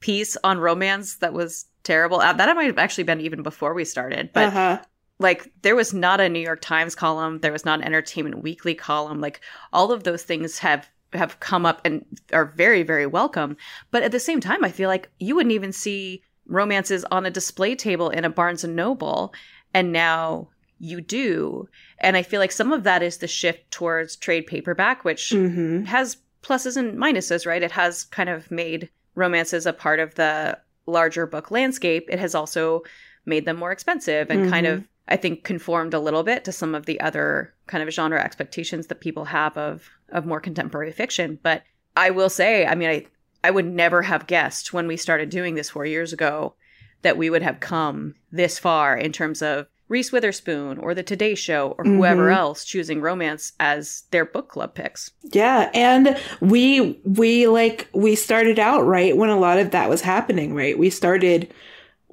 [0.00, 2.20] piece on romance that was terrible.
[2.20, 4.82] Uh, That might have actually been even before we started, but uh-huh.
[5.18, 8.74] like there was not a New York Times column, there was not an Entertainment Weekly
[8.74, 9.20] column.
[9.20, 9.40] Like
[9.72, 13.56] all of those things have have come up and are very very welcome.
[13.90, 17.30] But at the same time, I feel like you wouldn't even see romances on a
[17.30, 19.32] display table in a Barnes and Noble,
[19.74, 21.68] and now you do.
[21.98, 25.84] And I feel like some of that is the shift towards trade paperback, which Mm-hmm.
[25.84, 27.62] has pluses and minuses, right?
[27.62, 32.08] It has kind of made romances a part of the larger book landscape.
[32.10, 32.82] It has also
[33.26, 34.72] made them more expensive and kind Mhm.
[34.72, 38.20] of, I think, conformed a little bit to some of the other kind of genre
[38.20, 41.38] expectations that people have of of more contemporary fiction.
[41.42, 41.62] But
[41.96, 43.06] I will say, I mean, I
[43.44, 46.54] I would never have guessed when we started doing this four years ago
[47.02, 51.34] that we would have come this far in terms of Reese Witherspoon or the Today
[51.34, 52.36] Show or whoever Mhm.
[52.36, 55.10] else choosing romance as their book club picks.
[55.32, 60.00] Yeah, and we we like we started out right when a lot of that was
[60.02, 60.78] happening, right?
[60.78, 61.52] We started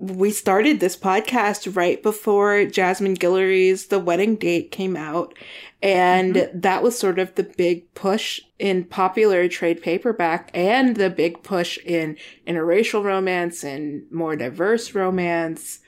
[0.02, 5.34] we started this podcast right before Jasmine Guillory's The Wedding Date came out,
[5.82, 11.42] and that was sort of the big push in popular trade paperback and the big
[11.44, 15.80] push in interracial romance and more diverse romance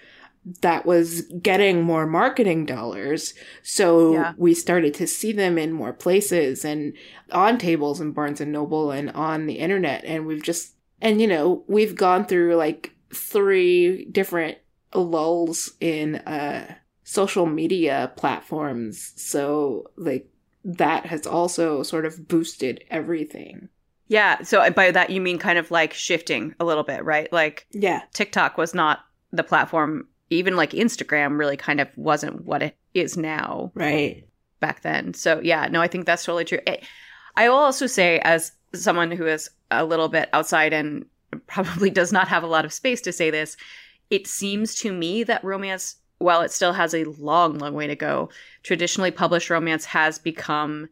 [0.61, 3.33] that was getting more marketing dollars.
[3.61, 4.33] So Yeah.
[4.37, 6.93] we started to see them in more places and
[7.31, 10.03] on tables in Barnes and Noble and on the internet.
[10.05, 14.57] And we've just, and you know, we've gone through like three different
[14.95, 16.75] lulls in, uh,
[17.11, 19.11] social media platforms.
[19.17, 20.27] So like
[20.63, 23.67] that has also sort of boosted everything.
[24.07, 24.43] Yeah.
[24.43, 27.31] So by that, you mean kind of like shifting a little bit, right?
[27.33, 28.01] Like Yeah.
[28.13, 28.99] TikTok was not
[29.33, 34.25] the platform, even like Instagram really kind of wasn't what it is now Right.
[34.61, 35.13] back then.
[35.13, 36.59] So yeah, no, I think that's totally true.
[36.67, 36.79] I-
[37.35, 41.05] I will also say, as someone who is a little bit outside and
[41.47, 43.55] probably does not have a lot of space to say this,
[44.09, 47.95] it seems to me that romance, while it still has a long, long way to
[47.95, 48.29] go,
[48.63, 50.87] traditionally published romance has become,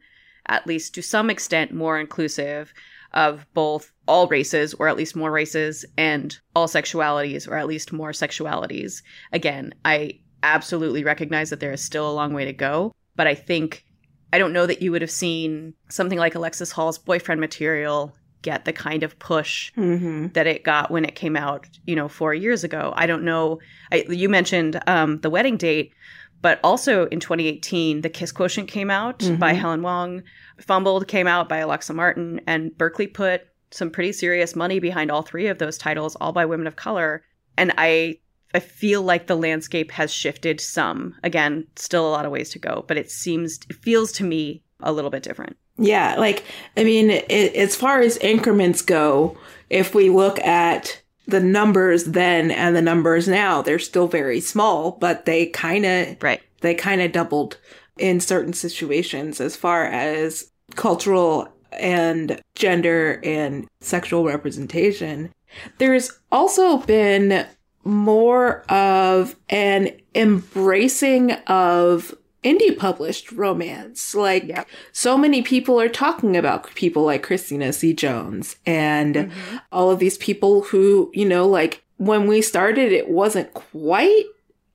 [0.47, 2.73] at least to some extent, more inclusive
[3.13, 7.91] of both all races, or at least more races, and all sexualities, or at least
[7.91, 9.01] more sexualities.
[9.31, 13.35] Again, I absolutely recognize that there is still a long way to go, but I
[13.35, 13.85] think
[14.31, 18.65] I don't know that you would have seen something like Alexis Hall's boyfriend material get
[18.65, 20.27] the kind of push Mm-hmm.
[20.33, 22.93] that it got when it came out, you know, four years ago.
[22.95, 23.59] I don't know.
[23.91, 25.93] I, you mentioned um, the wedding date,
[26.41, 29.57] but also in 2018, The Kiss Quotient came out by Mhm.
[29.57, 30.23] Helen Hoang.
[30.59, 35.21] Fumbled came out by Alexa Martin, and Berkley put some pretty serious money behind all
[35.21, 37.23] three of those titles, all by women of color.
[37.57, 38.19] And I
[38.51, 41.13] I feel like the landscape has shifted some.
[41.23, 44.63] Again, still a lot of ways to go, but it seems it feels to me
[44.81, 45.55] a little bit different.
[45.79, 46.43] Yeah, like
[46.77, 49.37] I mean, it, as far as increments go,
[49.69, 54.91] if we look at the numbers then and the numbers now, they're still very small,
[54.99, 56.41] but they kind of Right.
[56.61, 57.57] they kind of doubled
[57.97, 65.29] in certain situations as far as cultural and gender and sexual representation.
[65.77, 67.45] There's also been
[67.83, 72.13] more of an embracing of
[72.43, 74.15] indie published romance.
[74.15, 74.67] Like Yep.
[74.91, 77.93] so many people are talking about people like Christina C.
[77.93, 79.57] Jones and mm-hmm.
[79.71, 84.25] all of these people who, you know, like when we started, it wasn't quite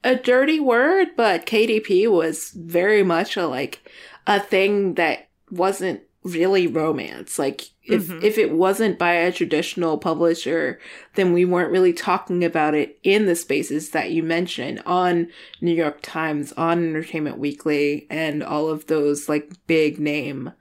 [0.03, 3.91] a dirty word, but KDP was very much a like
[4.27, 7.39] a thing that wasn't really romance.
[7.39, 8.23] Like if Mhm.
[8.25, 10.79] if it wasn't by a traditional publisher,
[11.17, 15.29] then we weren't really talking about it in the spaces that you mentioned on
[15.61, 20.53] New York Times, on Entertainment Weekly, and all of those like big name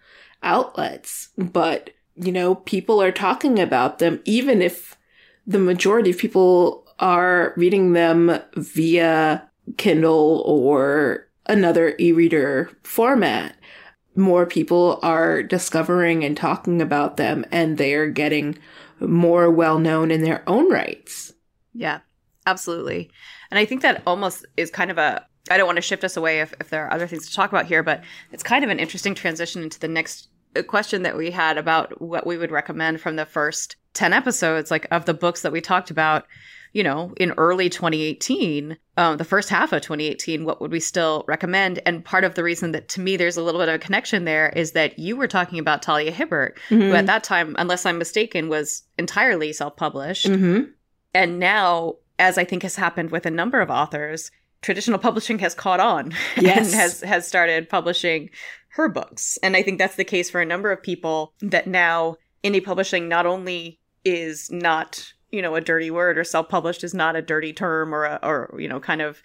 [0.41, 1.29] outlets.
[1.37, 4.97] But you know, people are talking about them even if
[5.47, 13.55] the majority of people are reading them via Kindle or another e-reader format.
[14.15, 18.57] More people are discovering and talking about them and they are getting
[18.99, 21.33] more well known in their own rights.
[21.73, 21.99] Yeah,
[22.45, 23.09] absolutely.
[23.49, 26.15] And I think that almost is kind of a I don't want to shift us
[26.15, 28.69] away if, if there are other things to talk about here, but it's kind of
[28.69, 32.51] an interesting transition into the next uh, question that we had about what we would
[32.51, 36.25] recommend from the first 10 episodes, like of the books that we talked about,
[36.73, 41.23] you know, in early 2018, um, the first half of 2018, what would we still
[41.27, 41.79] recommend?
[41.85, 44.25] And part of the reason that to me there's a little bit of a connection
[44.25, 46.81] there is that you were talking about Talia Hibbert, mm-hmm.
[46.81, 50.25] who at that time, unless I'm mistaken, was entirely self published.
[50.25, 50.71] Mm-hmm.
[51.13, 54.31] And now, as I think has happened with a number of authors,
[54.63, 56.65] traditional publishing has caught on yes.
[56.65, 58.31] and has has started publishing
[58.69, 59.37] her books.
[59.43, 63.07] And I think that's the case for a number of people that now indie publishing
[63.07, 67.51] not only is not, you know, a dirty word or self-published is not a dirty
[67.51, 69.21] term or a, or you know, kind of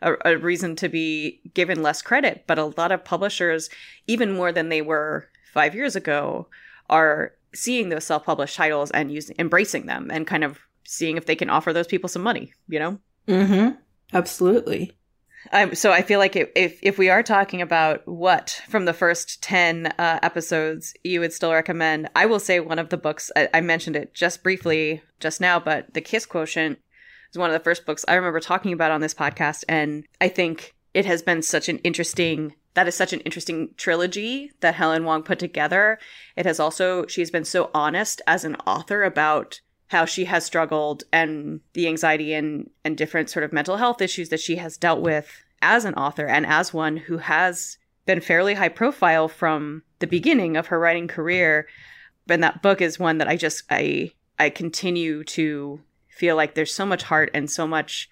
[0.00, 3.68] a, a reason to be given less credit, but a lot of publishers
[4.06, 6.46] even more than they were 5 years ago
[6.88, 11.34] are seeing those self-published titles and using embracing them and kind of seeing if they
[11.34, 12.98] can offer those people some money, you know?
[13.26, 13.76] Mhm.
[14.12, 14.92] Absolutely.
[15.52, 16.50] Um, so I feel like if
[16.82, 21.52] if we are talking about what from the first ten uh, episodes you would still
[21.52, 25.40] recommend, I will say one of the books I, I, mentioned it just briefly just
[25.40, 26.78] now, but the Kiss Quotient
[27.30, 30.28] is one of the first books I remember talking about on this podcast, and I
[30.28, 35.02] think it has been such an interesting that is such an interesting trilogy that Helen
[35.02, 35.98] Hoang put together.
[36.36, 41.04] It has also she's been so honest as an author about how she has struggled
[41.12, 45.00] and the anxiety and, and different sort of mental health issues that she has dealt
[45.00, 50.06] with as an author and as one who has been fairly high profile from the
[50.06, 51.66] beginning of her writing career.
[52.28, 56.74] And that book is one that I just I I continue to feel like there's
[56.74, 58.08] so much heart and so much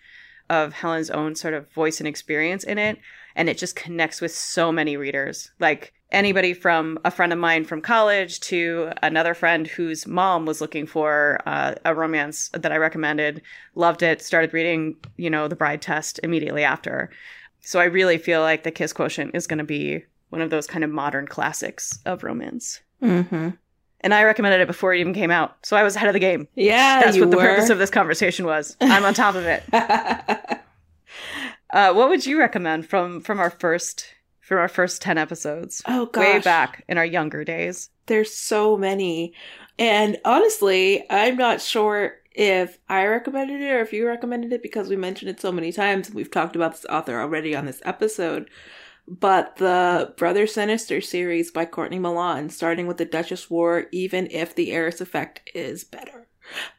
[0.49, 2.99] of Helen's own sort of voice and experience in it.
[3.35, 5.51] And it just connects with so many readers.
[5.61, 10.61] Like anybody from a friend of mine from college to another friend whose mom was
[10.61, 13.43] looking for uh, a romance that I recommended,
[13.75, 17.11] loved it, started reading, you know, The Bride Test immediately after.
[17.61, 20.67] So I really feel like The Kiss Quotient is going to be one of those
[20.67, 22.81] kind of modern classics of romance.
[23.03, 23.51] Mm-hmm.
[24.01, 25.57] And I recommended it before it even came out.
[25.63, 26.47] So I was ahead of the game.
[26.55, 27.43] Yeah, That's what the were.
[27.43, 28.77] purpose of this conversation was.
[28.81, 29.65] I'm on top of it.
[29.73, 34.07] uh, what would you recommend from from our first
[34.47, 35.82] from our first 10 episodes.
[35.86, 36.24] Oh, gosh.
[36.24, 37.90] Way back in our younger days.
[38.07, 39.34] There's so many.
[39.76, 44.88] And honestly, I'm not sure if I recommended it or if you recommended it because
[44.88, 46.12] we mentioned it so many times.
[46.12, 48.49] We've talked about this author already on this episode.
[49.09, 54.55] But the Brother Sinister series by Courtney Milan, starting with the Duchess War, even if
[54.55, 56.28] the Heiress effect is better.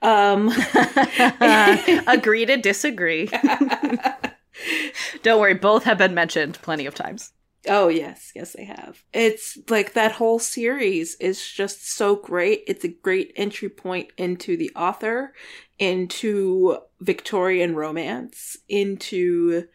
[0.02, 0.48] Um,
[2.08, 3.30] Agree to disagree.
[5.24, 7.34] Don't worry, both have been mentioned plenty of times.
[7.68, 8.32] Oh, yes.
[8.36, 9.04] Yes, they have.
[9.14, 12.64] It's like that whole series is just so great.
[12.68, 15.34] It's a great entry point into the author,
[15.80, 19.68] into Victorian romance, into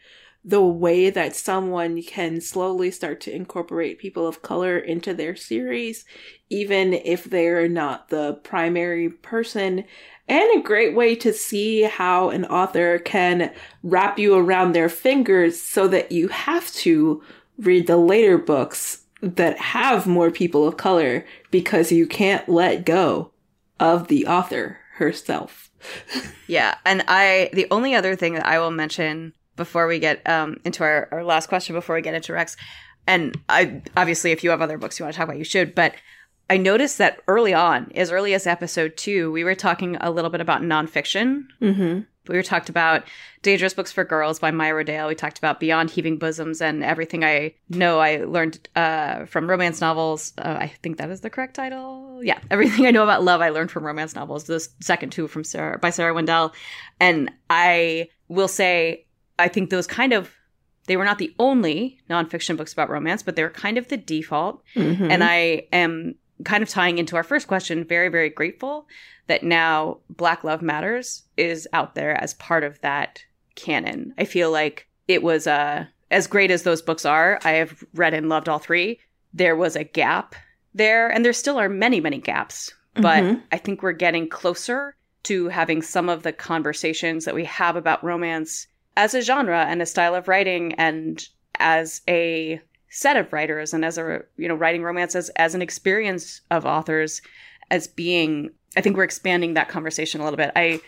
[0.45, 6.03] the way that someone can slowly start to incorporate people of color into their series,
[6.49, 9.85] even if they're not the primary person.
[10.27, 13.53] And a great way to see how an author can
[13.83, 17.21] wrap you around their fingers so that you have to
[17.57, 23.31] read the later books that have more people of color because you can't let go
[23.79, 25.71] of the author herself.
[26.47, 30.57] yeah, and I the only other thing that I will mention before we get um,
[30.65, 32.57] into our, our last question before we get into Rex,
[33.07, 35.75] and I obviously if you have other books you want to talk about, you should,
[35.75, 35.93] but
[36.49, 40.29] I noticed that early on, as early as episode two, we were talking a little
[40.29, 41.45] bit about nonfiction.
[41.61, 42.01] Mm-hmm.
[42.27, 43.03] We talked about
[43.41, 45.09] Dangerous Books for Girls by Maya Rodale.
[45.09, 49.81] We talked about Beyond Heaving Bosoms and everything I know I learned uh, from romance
[49.81, 50.33] novels.
[50.37, 52.21] Uh, I think that is the correct title.
[52.23, 54.45] Yeah, everything I know about love I learned from romance novels.
[54.45, 56.53] The second two from Sarah by Sarah Wendell,
[56.99, 59.05] and I will say
[59.37, 60.31] I think those kind of
[60.85, 63.97] they were not the only nonfiction books about romance, but they were kind of the
[63.97, 64.61] default.
[64.75, 65.11] Mm-hmm.
[65.11, 66.15] And I am
[66.45, 68.87] kind of tying into our first question, very, very grateful
[69.27, 73.23] that now Black Love Matters is out there as part of that
[73.55, 74.13] canon.
[74.17, 77.39] I feel like it was uh, as great as those books are.
[77.43, 78.99] I have read and loved all three.
[79.33, 80.35] There was a gap
[80.73, 82.73] there, and there still are many, many gaps.
[82.95, 83.39] But mm-hmm.
[83.51, 88.03] I think we're getting closer to having some of the conversations that we have about
[88.03, 91.27] romance as a genre and a style of writing and
[91.59, 92.61] as a
[92.93, 96.65] set of writers and as a you know writing romance as, as an experience of
[96.65, 97.21] authors
[97.71, 100.51] as being i think we're expanding that conversation a little bit.
[100.55, 100.79] I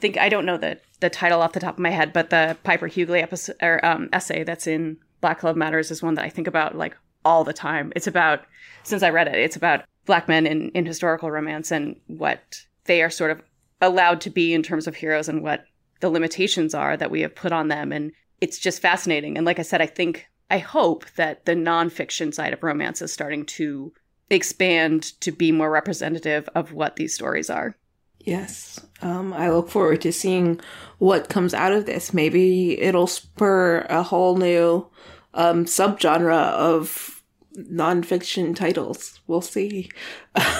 [0.00, 2.56] think i don't know the the title off the top of my head but the
[2.64, 6.28] piper huguley episode or um, essay that's in black love matters is one that i
[6.28, 7.92] think about like all the time.
[7.94, 8.44] It's about
[8.82, 13.02] since i read it it's about black men in, in historical romance and what they
[13.02, 13.40] are sort of
[13.80, 15.64] allowed to be in terms of heroes and what
[16.00, 17.92] the limitations are that we have put on them.
[17.92, 19.36] And it's just fascinating.
[19.36, 23.10] And like I said, I think, I hope that the nonfiction side of romance is
[23.10, 23.90] starting to
[24.28, 27.74] expand to be more representative of what these stories are.
[28.20, 28.78] Yes.
[29.00, 30.60] Um, I look forward to seeing
[30.98, 32.12] what comes out of this.
[32.12, 34.86] Maybe it'll spur a whole new
[35.32, 37.24] um, subgenre of
[37.56, 39.20] nonfiction titles.
[39.26, 39.90] We'll see.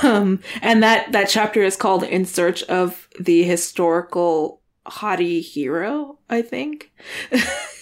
[0.02, 6.42] Um, and that, that chapter is called In Search of the Historical Hottie Hero, I
[6.42, 6.92] think.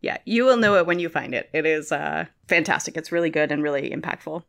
[0.00, 1.50] yeah, you will know it when you find it.
[1.52, 2.96] It is uh, fantastic.
[2.96, 4.42] It's really good and really impactful.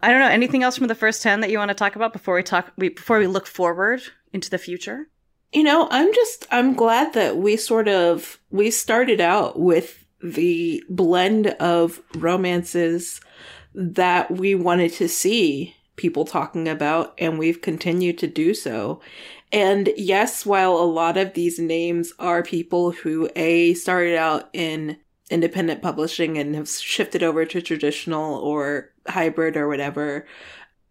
[0.00, 2.12] I don't know anything else from the first 10 that you want to talk about
[2.12, 4.02] before we talk we, before we look forward
[4.32, 5.08] into the future?
[5.52, 10.82] You know, I'm just I'm glad that we sort of we started out with the
[10.88, 13.20] blend of romances
[13.74, 19.00] that we wanted to see people talking about and we've continued to do so.
[19.52, 24.98] And yes, while a lot of these names are people who A started out in
[25.30, 30.26] independent publishing and have shifted over to traditional or hybrid or whatever,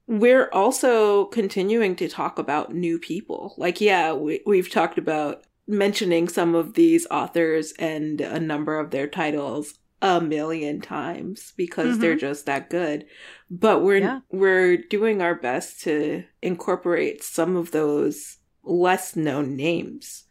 [0.08, 3.56] we're also continuing to talk about new people.
[3.58, 8.92] Like, yeah, we, we've talked about mentioning some of these authors and a number of
[8.92, 12.02] their titles a million times because mm-hmm.
[12.02, 13.06] they're just that good.
[13.50, 14.20] But we're yeah.
[14.30, 20.24] we're doing our best to incorporate some of those less known names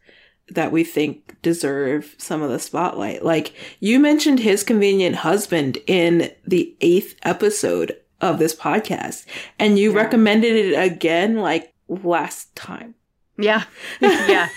[0.49, 3.23] that we think deserve some of the spotlight.
[3.23, 9.25] Like you mentioned his convenient husband in the eighth episode of this podcast,
[9.59, 9.97] and you yeah.
[9.97, 12.95] recommended it again like last time.
[13.37, 13.63] Yeah.
[13.99, 14.49] yeah.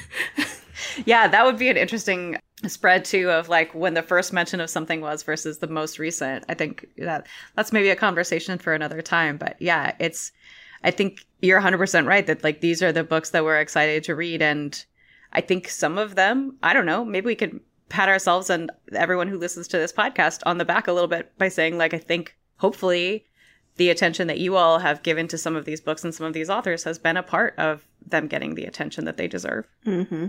[1.05, 4.69] yeah, that would be an interesting spread too of like when the first mention of
[4.69, 6.45] something was versus the most recent.
[6.49, 7.27] I think that
[7.57, 10.33] that's maybe a conversation for another time, but yeah, it's
[10.85, 14.15] I think you're 100% right that like these are the books that we're excited to
[14.15, 14.85] read and
[15.33, 19.29] I think some of them, I don't know, maybe we could pat ourselves and everyone
[19.29, 21.99] who listens to this podcast on the back a little bit by saying, like, I
[21.99, 23.25] think hopefully
[23.77, 26.33] the attention that you all have given to some of these books and some of
[26.33, 29.67] these authors has been a part of them getting the attention that they deserve.
[29.87, 30.29] Mm-hmm.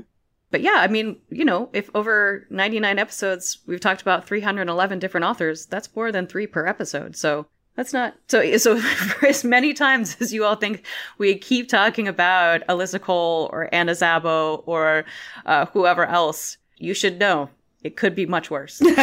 [0.51, 5.25] But yeah, I mean, you know, if over 99 episodes we've talked about 311 different
[5.25, 7.15] authors, that's more than three per episode.
[7.15, 7.47] So
[7.79, 8.41] that's not so.
[8.59, 10.85] So for as many times as you all think
[11.17, 15.05] we keep talking about Alyssa Cole or Anna Zabo or
[15.45, 17.49] uh, whoever else, you should know
[17.81, 18.81] it could be much worse.
[18.91, 18.97] all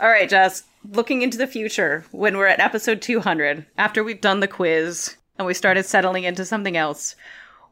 [0.00, 0.64] right, Jess.
[0.92, 5.46] Looking into the future, when we're at episode 200, after we've done the quiz and
[5.46, 7.16] we started settling into something else,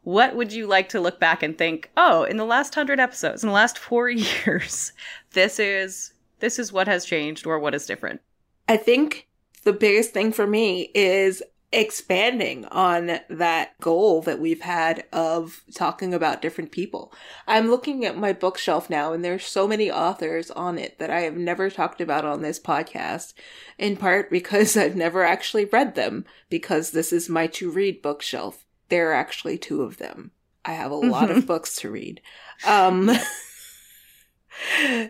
[0.01, 1.91] what would you like to look back and think?
[1.95, 4.93] Oh, in the last hundred episodes, in the last four years,
[5.33, 8.19] this is this is what has changed or what is different.
[8.67, 9.27] I think
[9.63, 11.43] the biggest thing for me is
[11.73, 17.11] expanding on that goal that we've had of talking about different people.
[17.47, 21.21] I'm looking at my bookshelf now and there's so many authors on it that I
[21.21, 23.33] have never talked about on this podcast,
[23.79, 28.65] in part because I've never actually read them because this is my to read bookshelf.
[28.89, 30.31] There are actually two of them.
[30.63, 32.21] I have a lot of books to read.
[32.67, 33.09] Um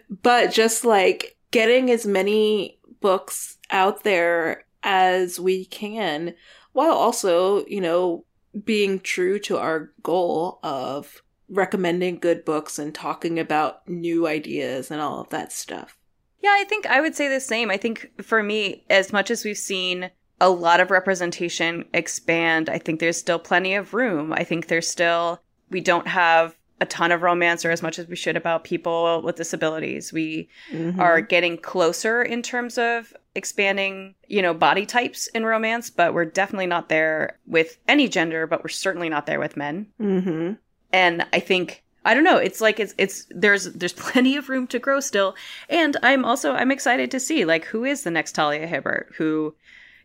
[0.09, 6.33] but just like getting as many books out there as we can
[6.71, 8.25] while also, you know,
[8.63, 15.01] being true to our goal of recommending good books and talking about new ideas and
[15.01, 15.97] all of that stuff.
[16.41, 17.69] Yeah, I think I would say the same.
[17.69, 22.77] I think for me, as much as we've seen a lot of representation expand, I
[22.77, 24.31] think there's still plenty of room.
[24.31, 28.07] I think there's still, we don't have a ton of romance or as much as
[28.07, 30.11] we should about people with disabilities.
[30.11, 30.99] We mm-hmm.
[30.99, 36.25] are getting closer in terms of expanding, you know, body types in romance, but we're
[36.25, 39.87] definitely not there with any gender, but we're certainly not there with men.
[39.99, 40.53] Mm-hmm.
[40.91, 42.35] And I think I don't know.
[42.35, 45.35] It's like it's it's there's there's plenty of room to grow still,
[45.69, 49.55] and I'm also I'm excited to see like who is the next Talia Hibbert, who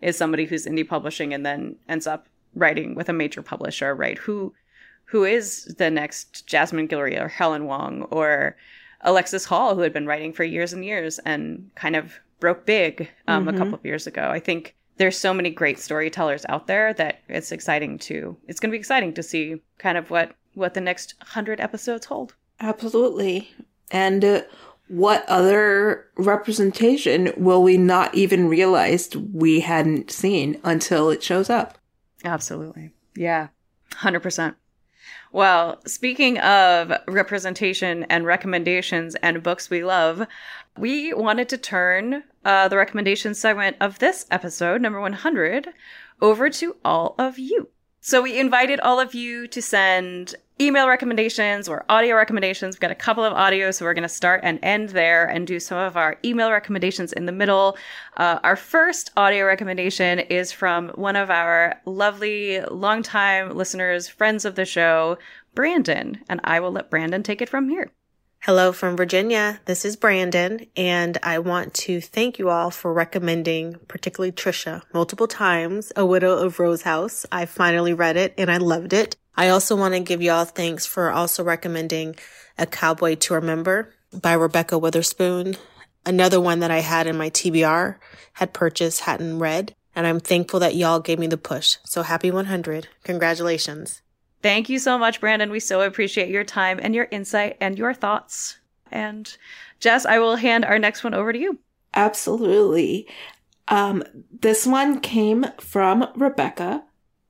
[0.00, 4.16] is somebody who's indie publishing and then ends up writing with a major publisher, right?
[4.18, 4.54] Who
[5.08, 8.56] who is the next Jasmine Guillory or Helen Hoang or
[9.00, 13.08] Alexis Hall, who had been writing for years and years and kind of broke big
[13.26, 13.54] um, mm-hmm.
[13.54, 14.28] a couple of years ago.
[14.30, 18.70] I think there's so many great storytellers out there that it's exciting to it's going
[18.70, 22.34] to be exciting to see kind of what what the next 100 episodes hold.
[22.60, 23.50] Absolutely.
[23.90, 24.42] And uh,
[24.88, 31.78] what other representation will we not even realize we hadn't seen until it shows up?
[32.24, 32.90] Absolutely.
[33.14, 33.48] Yeah.
[33.92, 34.54] 100%.
[35.32, 40.26] Well, speaking of representation and recommendations and books we love,
[40.76, 45.68] we wanted to turn uh, the recommendation segment of this episode, number 100,
[46.20, 47.68] over to all of you.
[48.00, 52.74] So we invited all of you to send email recommendations or audio recommendations.
[52.74, 55.46] We've got a couple of audios, so we're going to start and end there and
[55.46, 57.76] do some of our email recommendations in the middle.
[58.16, 64.56] Uh, our first audio recommendation is from one of our lovely, longtime listeners, friends of
[64.56, 65.16] the show,
[65.54, 67.90] Brandon, and I will let Brandon take it from here.
[68.42, 69.60] Hello from Virginia.
[69.64, 75.26] This is Brandon, and I want to thank you all for recommending, particularly Trisha, multiple
[75.26, 77.26] times, A Widow of Rose House.
[77.32, 79.16] I finally read it and I loved it.
[79.38, 82.16] I also want to give y'all thanks for also recommending
[82.58, 85.56] A Cowboy to Remember by Rebekah Weatherspoon.
[86.04, 87.98] Another one that I had in my TBR,
[88.32, 91.76] had purchased, hadn't read, and I'm thankful that y'all gave me the push.
[91.84, 92.88] So happy 100.
[93.04, 94.02] Congratulations.
[94.42, 95.52] Thank you so much, Brandon.
[95.52, 98.58] We so appreciate your time and your insight and your thoughts.
[98.90, 99.32] And
[99.78, 101.60] Jess, I will hand our next one over to you.
[101.94, 103.06] Absolutely.
[103.68, 104.02] Um,
[104.40, 106.82] this one came from Rebecca.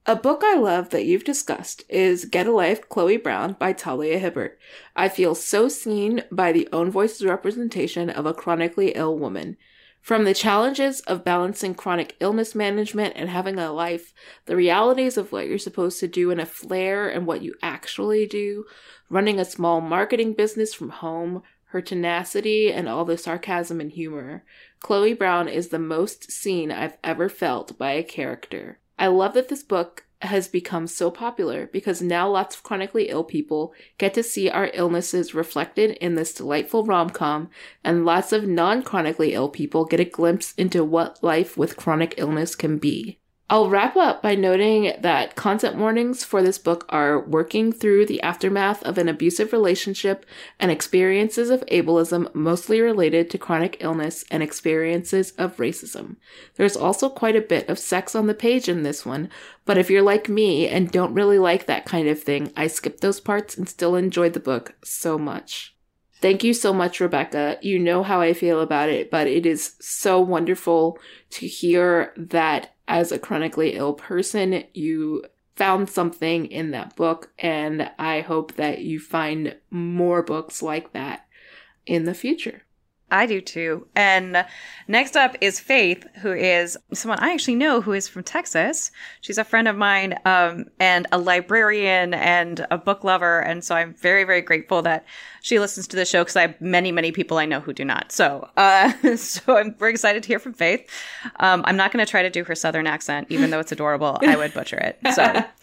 [0.09, 4.19] A book I love that you've discussed is Get a Life, Chloe Brown by Talia
[4.19, 4.59] Hibbert.
[4.97, 9.59] I feel so seen by the own voice's representation of a chronically ill woman.
[10.01, 14.15] From the challenges of balancing chronic illness management and having a life,
[14.47, 18.27] the realities of what you're supposed to do in a flare and what you actually
[18.27, 18.65] do,
[19.11, 24.43] running a small marketing business from home, her tenacity, and all the sarcasm and humor.
[24.81, 28.79] Chloe Brown is the most seen I've ever felt by a character.
[28.99, 33.23] I love that this book has become so popular because now lots of chronically ill
[33.23, 37.51] people get to see our illnesses reflected in this delightful rom com,
[37.85, 42.15] and lots of non chronically ill people get a glimpse into what life with chronic
[42.17, 43.21] illness can be.
[43.51, 48.21] I'll wrap up by noting that content warnings for this book are working through the
[48.21, 50.27] aftermath of an abusive relationship
[50.61, 56.17] and experiences of ableism mostly related to chronic illness and experiences of racism.
[56.57, 59.31] There's also quite a bit of sex on the page in this one,
[59.65, 63.01] but if you're like me and don't really like that kind of thing, I skipped
[63.01, 65.75] those parts and still enjoyed the book so much.
[66.21, 67.59] Thank you so much, Rebecca.
[67.63, 70.99] You know how I feel about it, but it is so wonderful
[71.31, 75.25] to hear that as a chronically ill person, you
[75.55, 81.27] found something in that book, and I hope that you find more books like that
[81.85, 82.63] in the future.
[83.11, 83.87] I do too.
[83.95, 84.45] And
[84.87, 88.91] next up is Faith, who is someone I actually know who is from Texas.
[89.21, 93.41] She's a friend of mine um, and a librarian and a book lover.
[93.41, 95.07] And so I'm very, very grateful that
[95.41, 97.85] she listens to the show because I have many, many people I know who do
[97.85, 98.13] not.
[98.13, 100.91] So, uh, so I'm very excited to hear from Faith.
[101.41, 104.19] Um, I'm not going to try to do her Southern accent, even though it's adorable.
[104.23, 104.99] I would butcher it.
[105.15, 105.45] So.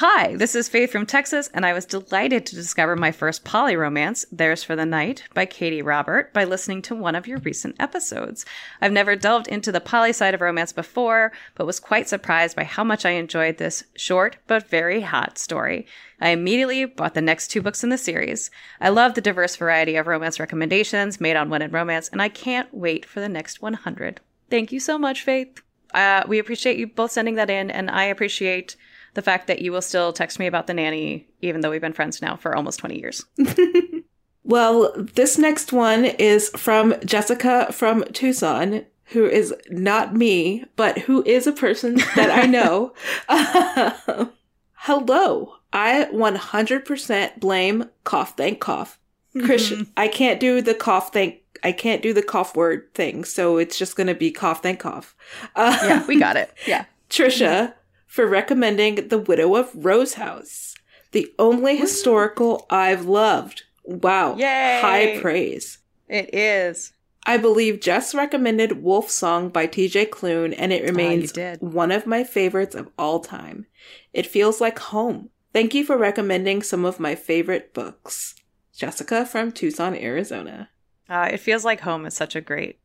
[0.00, 3.74] Hi, this is Faith from Texas, and I was delighted to discover my first poly
[3.74, 7.74] romance, Theirs for the Night, by Katee Robert, by listening to one of your recent
[7.80, 8.46] episodes.
[8.80, 12.62] I've never delved into the poly side of romance before, but was quite surprised by
[12.62, 15.84] how much I enjoyed this short but very hot story.
[16.20, 18.52] I immediately bought the next two books in the series.
[18.80, 22.72] I love the diverse variety of romance recommendations made on in Romance, and I can't
[22.72, 24.20] wait for the next 100.
[24.48, 25.60] Thank you so much, Faith.
[25.92, 28.76] Uh, we appreciate you both sending that in, and I appreciate
[29.18, 31.92] the fact that you will still text me about the nanny, even though we've been
[31.92, 33.24] friends now for almost 20 years.
[34.44, 41.24] well, this next one is from Jessica from Tucson, who is not me, but who
[41.24, 42.94] is a person that I know.
[43.28, 44.26] uh,
[44.74, 45.54] hello.
[45.72, 49.00] I 100% blame cough, thank cough.
[49.44, 49.92] Christian, mm-hmm.
[49.96, 53.76] I can't do the cough, thank I can't do the cough word thing, so it's
[53.76, 55.16] just going to be cough, thank cough.
[55.56, 56.54] Uh, yeah, we got it.
[56.68, 56.84] Yeah.
[57.10, 57.74] Trisha,
[58.08, 60.74] for recommending The Widow of Rose House,
[61.12, 63.62] the only historical I've loved.
[63.84, 64.34] Wow.
[64.36, 64.80] Yay.
[64.82, 65.78] High praise.
[66.08, 66.94] It is.
[67.26, 72.06] I believe Jess recommended Wolf Song by TJ Klune, and it remains oh, one of
[72.06, 73.66] my favorites of all time.
[74.14, 75.28] It feels like home.
[75.52, 78.34] Thank you for recommending some of my favorite books.
[78.74, 80.70] Jessica from Tucson, Arizona.
[81.08, 82.78] Uh, it feels like home is such a great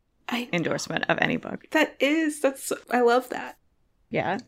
[0.52, 1.66] endorsement of any book.
[1.70, 2.40] That is.
[2.40, 2.72] That's.
[2.90, 3.56] I love that.
[4.10, 4.38] Yeah.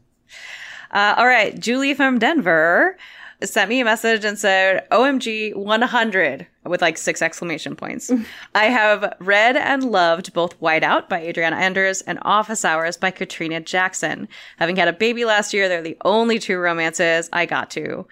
[0.91, 2.97] Uh, all right, Julie from Denver
[3.43, 8.11] sent me a message and said, OMG 100 with like six exclamation points.
[8.55, 13.61] I have read and loved both Whiteout by Adriana Anders and Office Hours by Katrina
[13.61, 14.29] Jackson.
[14.59, 18.07] Having had a baby last year, they're the only two romances I got to.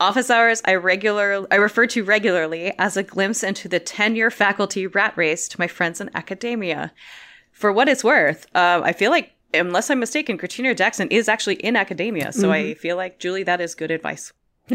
[0.00, 4.86] Office hours I regular I refer to regularly as a glimpse into the tenure faculty
[4.86, 6.92] rat race to my friends in academia.
[7.50, 11.56] For what it's worth, uh, I feel like unless I'm mistaken, Katrina Jackson is actually
[11.56, 12.32] in academia.
[12.32, 12.70] So mm-hmm.
[12.70, 14.32] I feel like, Julie, that is good advice.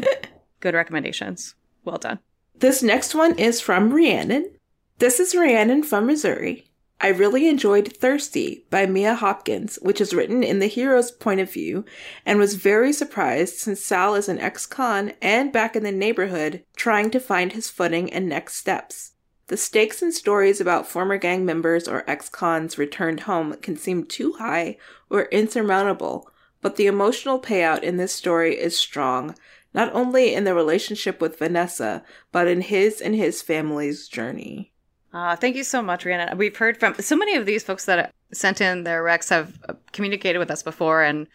[0.59, 1.55] good recommendations.
[1.83, 2.19] Well done.
[2.55, 4.51] This next one is from Rhiannon.
[4.99, 6.65] This is Rhiannon from Missouri.
[7.01, 11.51] I really enjoyed Thirsty by Mia Hopkins, which is written in the hero's point of
[11.51, 11.83] view,
[12.25, 16.63] and was very surprised since Sal is an ex con and back in the neighborhood
[16.77, 19.12] trying to find his footing and next steps.
[19.47, 24.05] The stakes and stories about former gang members or ex cons returned home can seem
[24.05, 24.77] too high
[25.09, 26.29] or insurmountable,
[26.61, 29.35] but the emotional payout in this story is strong,
[29.73, 34.71] not only in the relationship with Vanessa, but in his and his family's journey.
[35.13, 36.35] Uh, thank you so much, Rihanna.
[36.37, 39.73] We've heard from so many of these folks that sent in their recs have uh,
[39.91, 41.27] communicated with us before and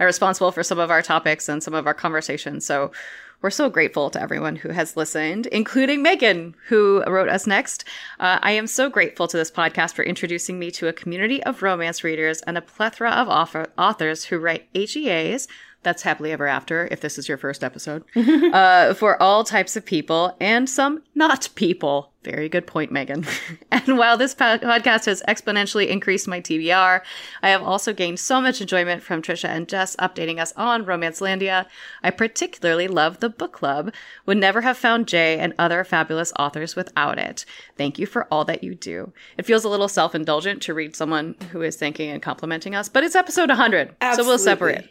[0.00, 2.66] are responsible for some of our topics and some of our conversations.
[2.66, 2.90] So
[3.42, 7.84] we're so grateful to everyone who has listened, including Megan, who wrote us next.
[8.20, 11.62] Uh, I am so grateful to this podcast for introducing me to a community of
[11.62, 15.48] romance readers and a plethora of author- authors who write HEAs
[15.82, 18.04] that's happily ever after if this is your first episode.
[18.52, 22.12] Uh, for all types of people and some not people.
[22.22, 23.24] Very good point megan.
[23.70, 27.00] And while this podcast has exponentially increased my tbr
[27.42, 31.66] i have also gained so much enjoyment from trisha and jess updating us on romancelandia.
[32.02, 33.92] I particularly love the book club.
[34.26, 37.44] Would never have found jay and other fabulous authors without it.
[37.76, 39.12] Thank you for all that you do.
[39.38, 43.02] It feels a little self-indulgent to read someone who is thanking and complimenting us but
[43.04, 44.24] it's episode 100 Absolutely.
[44.24, 44.88] so we'll separate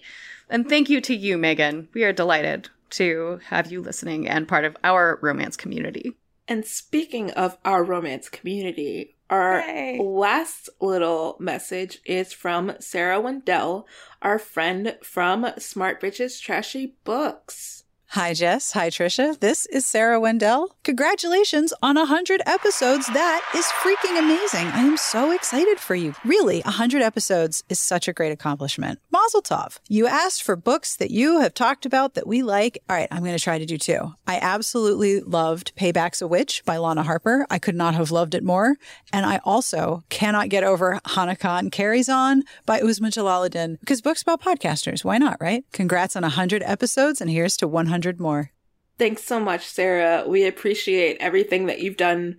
[0.52, 1.88] and thank you to you, Megan.
[1.94, 6.18] We are delighted to have you listening and part of our romance community.
[6.48, 10.00] And speaking of our romance community, our Yay.
[10.00, 13.88] last little message is from Sarah Wendell,
[14.22, 17.81] our friend from Smart Bitches Trashy Books.
[18.12, 18.74] Hi, Jess.
[18.74, 19.40] Hi, Trisha.
[19.40, 20.76] This is Sarah Wendell.
[20.84, 23.08] Congratulations on 100 episodes.
[23.08, 24.68] That is freaking amazing.
[24.68, 26.14] I am so excited for you.
[26.26, 29.00] Really, 100 episodes is such a great accomplishment.
[29.12, 29.80] Mazel tov.
[29.88, 32.84] You asked for books that you have talked about that we like.
[32.90, 34.14] All right, I'm going to try to do two.
[34.28, 37.48] I absolutely loved Payback's a Witch by Lana Harper.
[37.50, 38.76] I could not have loved it more.
[39.14, 44.22] And I also cannot get over Hana Khan Carries On by Uzma Jalaluddin because books
[44.22, 45.06] about podcasters.
[45.06, 45.64] Why not, right?
[45.72, 48.52] Congrats on 100 episodes, and here's to 100 100 more.
[48.98, 50.26] Thanks so much, Sarah.
[50.28, 52.38] We appreciate everything that you've done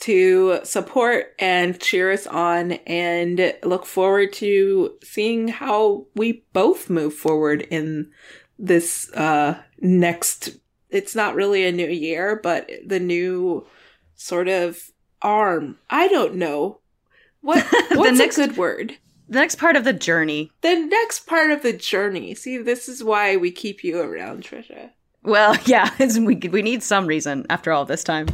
[0.00, 7.14] to support and cheer us on and look forward to seeing how we both move
[7.14, 8.10] forward in
[8.58, 10.50] this uh next
[10.90, 13.64] it's not really a new year but the new
[14.22, 14.90] sort of
[15.22, 15.78] arm.
[15.90, 16.80] I don't know.
[17.40, 18.98] What what's next, a good word?
[19.28, 20.52] The next part of the journey.
[20.60, 22.34] The next part of the journey.
[22.34, 24.90] See this is why we keep you around trisha
[25.24, 28.26] well, yeah, we we need some reason after all this time.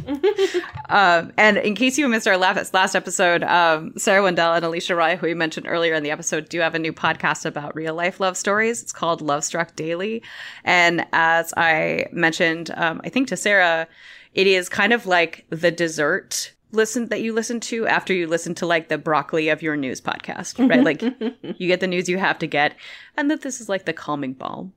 [0.89, 4.97] um, and in case you missed our last last episode, um, Sarah Wendell and Alisha
[4.97, 7.95] Rai, who we mentioned earlier in the episode, do have a new podcast about real
[7.95, 8.82] life love stories.
[8.82, 10.22] It's called Love Struck Daily,
[10.64, 13.86] and as I mentioned, um, I think to Sarah,
[14.34, 18.55] it is kind of like the dessert listen that you listen to after you listen
[18.55, 20.84] to like the broccoli of your news podcast, right?
[20.84, 21.01] like
[21.59, 22.74] you get the news you have to get,
[23.16, 24.72] and that this is like the calming balm.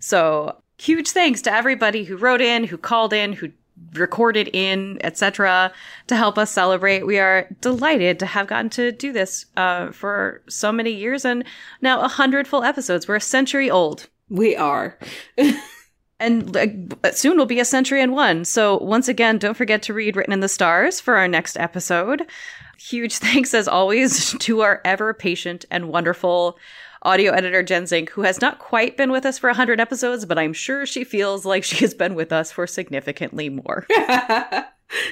[0.00, 3.50] So huge thanks to everybody who wrote in, who called in, who
[3.94, 5.72] recorded in, etc.,
[6.06, 7.06] to help us celebrate.
[7.06, 11.44] We are delighted to have gotten to do this uh, for so many years and
[11.80, 13.08] now a hundred full episodes.
[13.08, 14.08] We're a century old.
[14.28, 14.98] We are.
[16.20, 18.44] and uh, soon will be a century and one.
[18.44, 22.26] So once again, don't forget to read Written in the Stars for our next episode.
[22.78, 26.58] Huge thanks as always to our ever patient and wonderful
[27.04, 30.38] audio editor Jen Zink, who has not quite been with us for 100 episodes, but
[30.38, 33.86] I'm sure she feels like she has been with us for significantly more.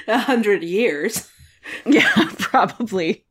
[0.07, 1.29] A hundred years.
[1.85, 3.23] Yeah, probably.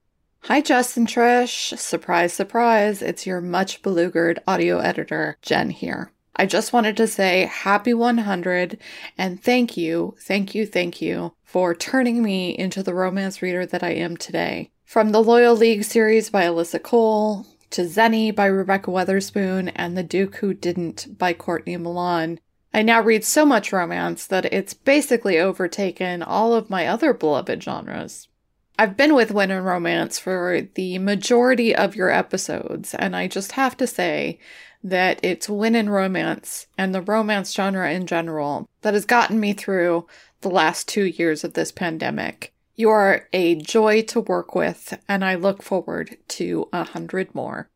[0.45, 1.77] Hi, Justin Trish.
[1.79, 3.03] Surprise, surprise.
[3.03, 6.13] It's your much belugered audio editor, Jen here.
[6.35, 8.79] I just wanted to say happy 100
[9.19, 13.83] and thank you, thank you, thank you for turning me into the romance reader that
[13.83, 14.71] I am today.
[14.87, 20.03] From the Loyal League series by Alyssa Cole, to Xeni by Rebekah Weatherspoon and The
[20.03, 22.39] Duke Who Didn't by Courtney Milan.
[22.75, 27.63] I now read so much romance that it's basically overtaken all of my other beloved
[27.63, 28.29] genres.
[28.79, 33.53] I've been with When in Romance for the majority of your episodes, and I just
[33.53, 34.39] have to say
[34.85, 39.55] that it's When in Romance and the romance genre in general that has gotten me
[39.55, 40.07] through
[40.43, 42.52] the last two years of this pandemic.
[42.75, 47.69] You are a joy to work with, and I look forward to a hundred more.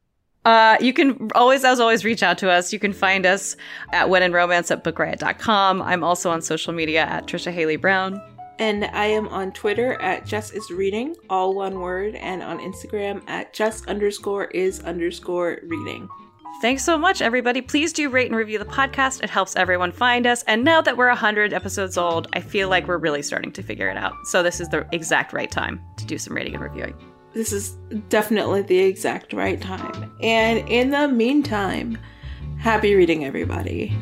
[0.47, 2.73] Uh, you can always, as always, reach out to us.
[2.73, 3.57] You can find us
[3.93, 5.83] at When in Romance at bookriot.com.
[5.83, 8.23] I'm also on social media at Trisha Haley Brown.
[8.59, 13.23] And I am on Twitter at just is reading, all one word, and on Instagram
[13.29, 16.09] at just underscore is underscore reading.
[16.63, 17.61] Thanks so much, everybody.
[17.61, 19.23] Please do rate and review the podcast.
[19.23, 20.43] It helps everyone find us.
[20.45, 23.89] And now that we're 100 episodes old, I feel like we're really starting to figure
[23.89, 24.15] it out.
[24.25, 26.95] So this is the exact right time to do some rating and reviewing.
[27.35, 27.73] This is
[28.09, 30.11] definitely the exact right time.
[30.23, 31.99] And in the meantime,
[32.59, 33.95] happy reading, everybody.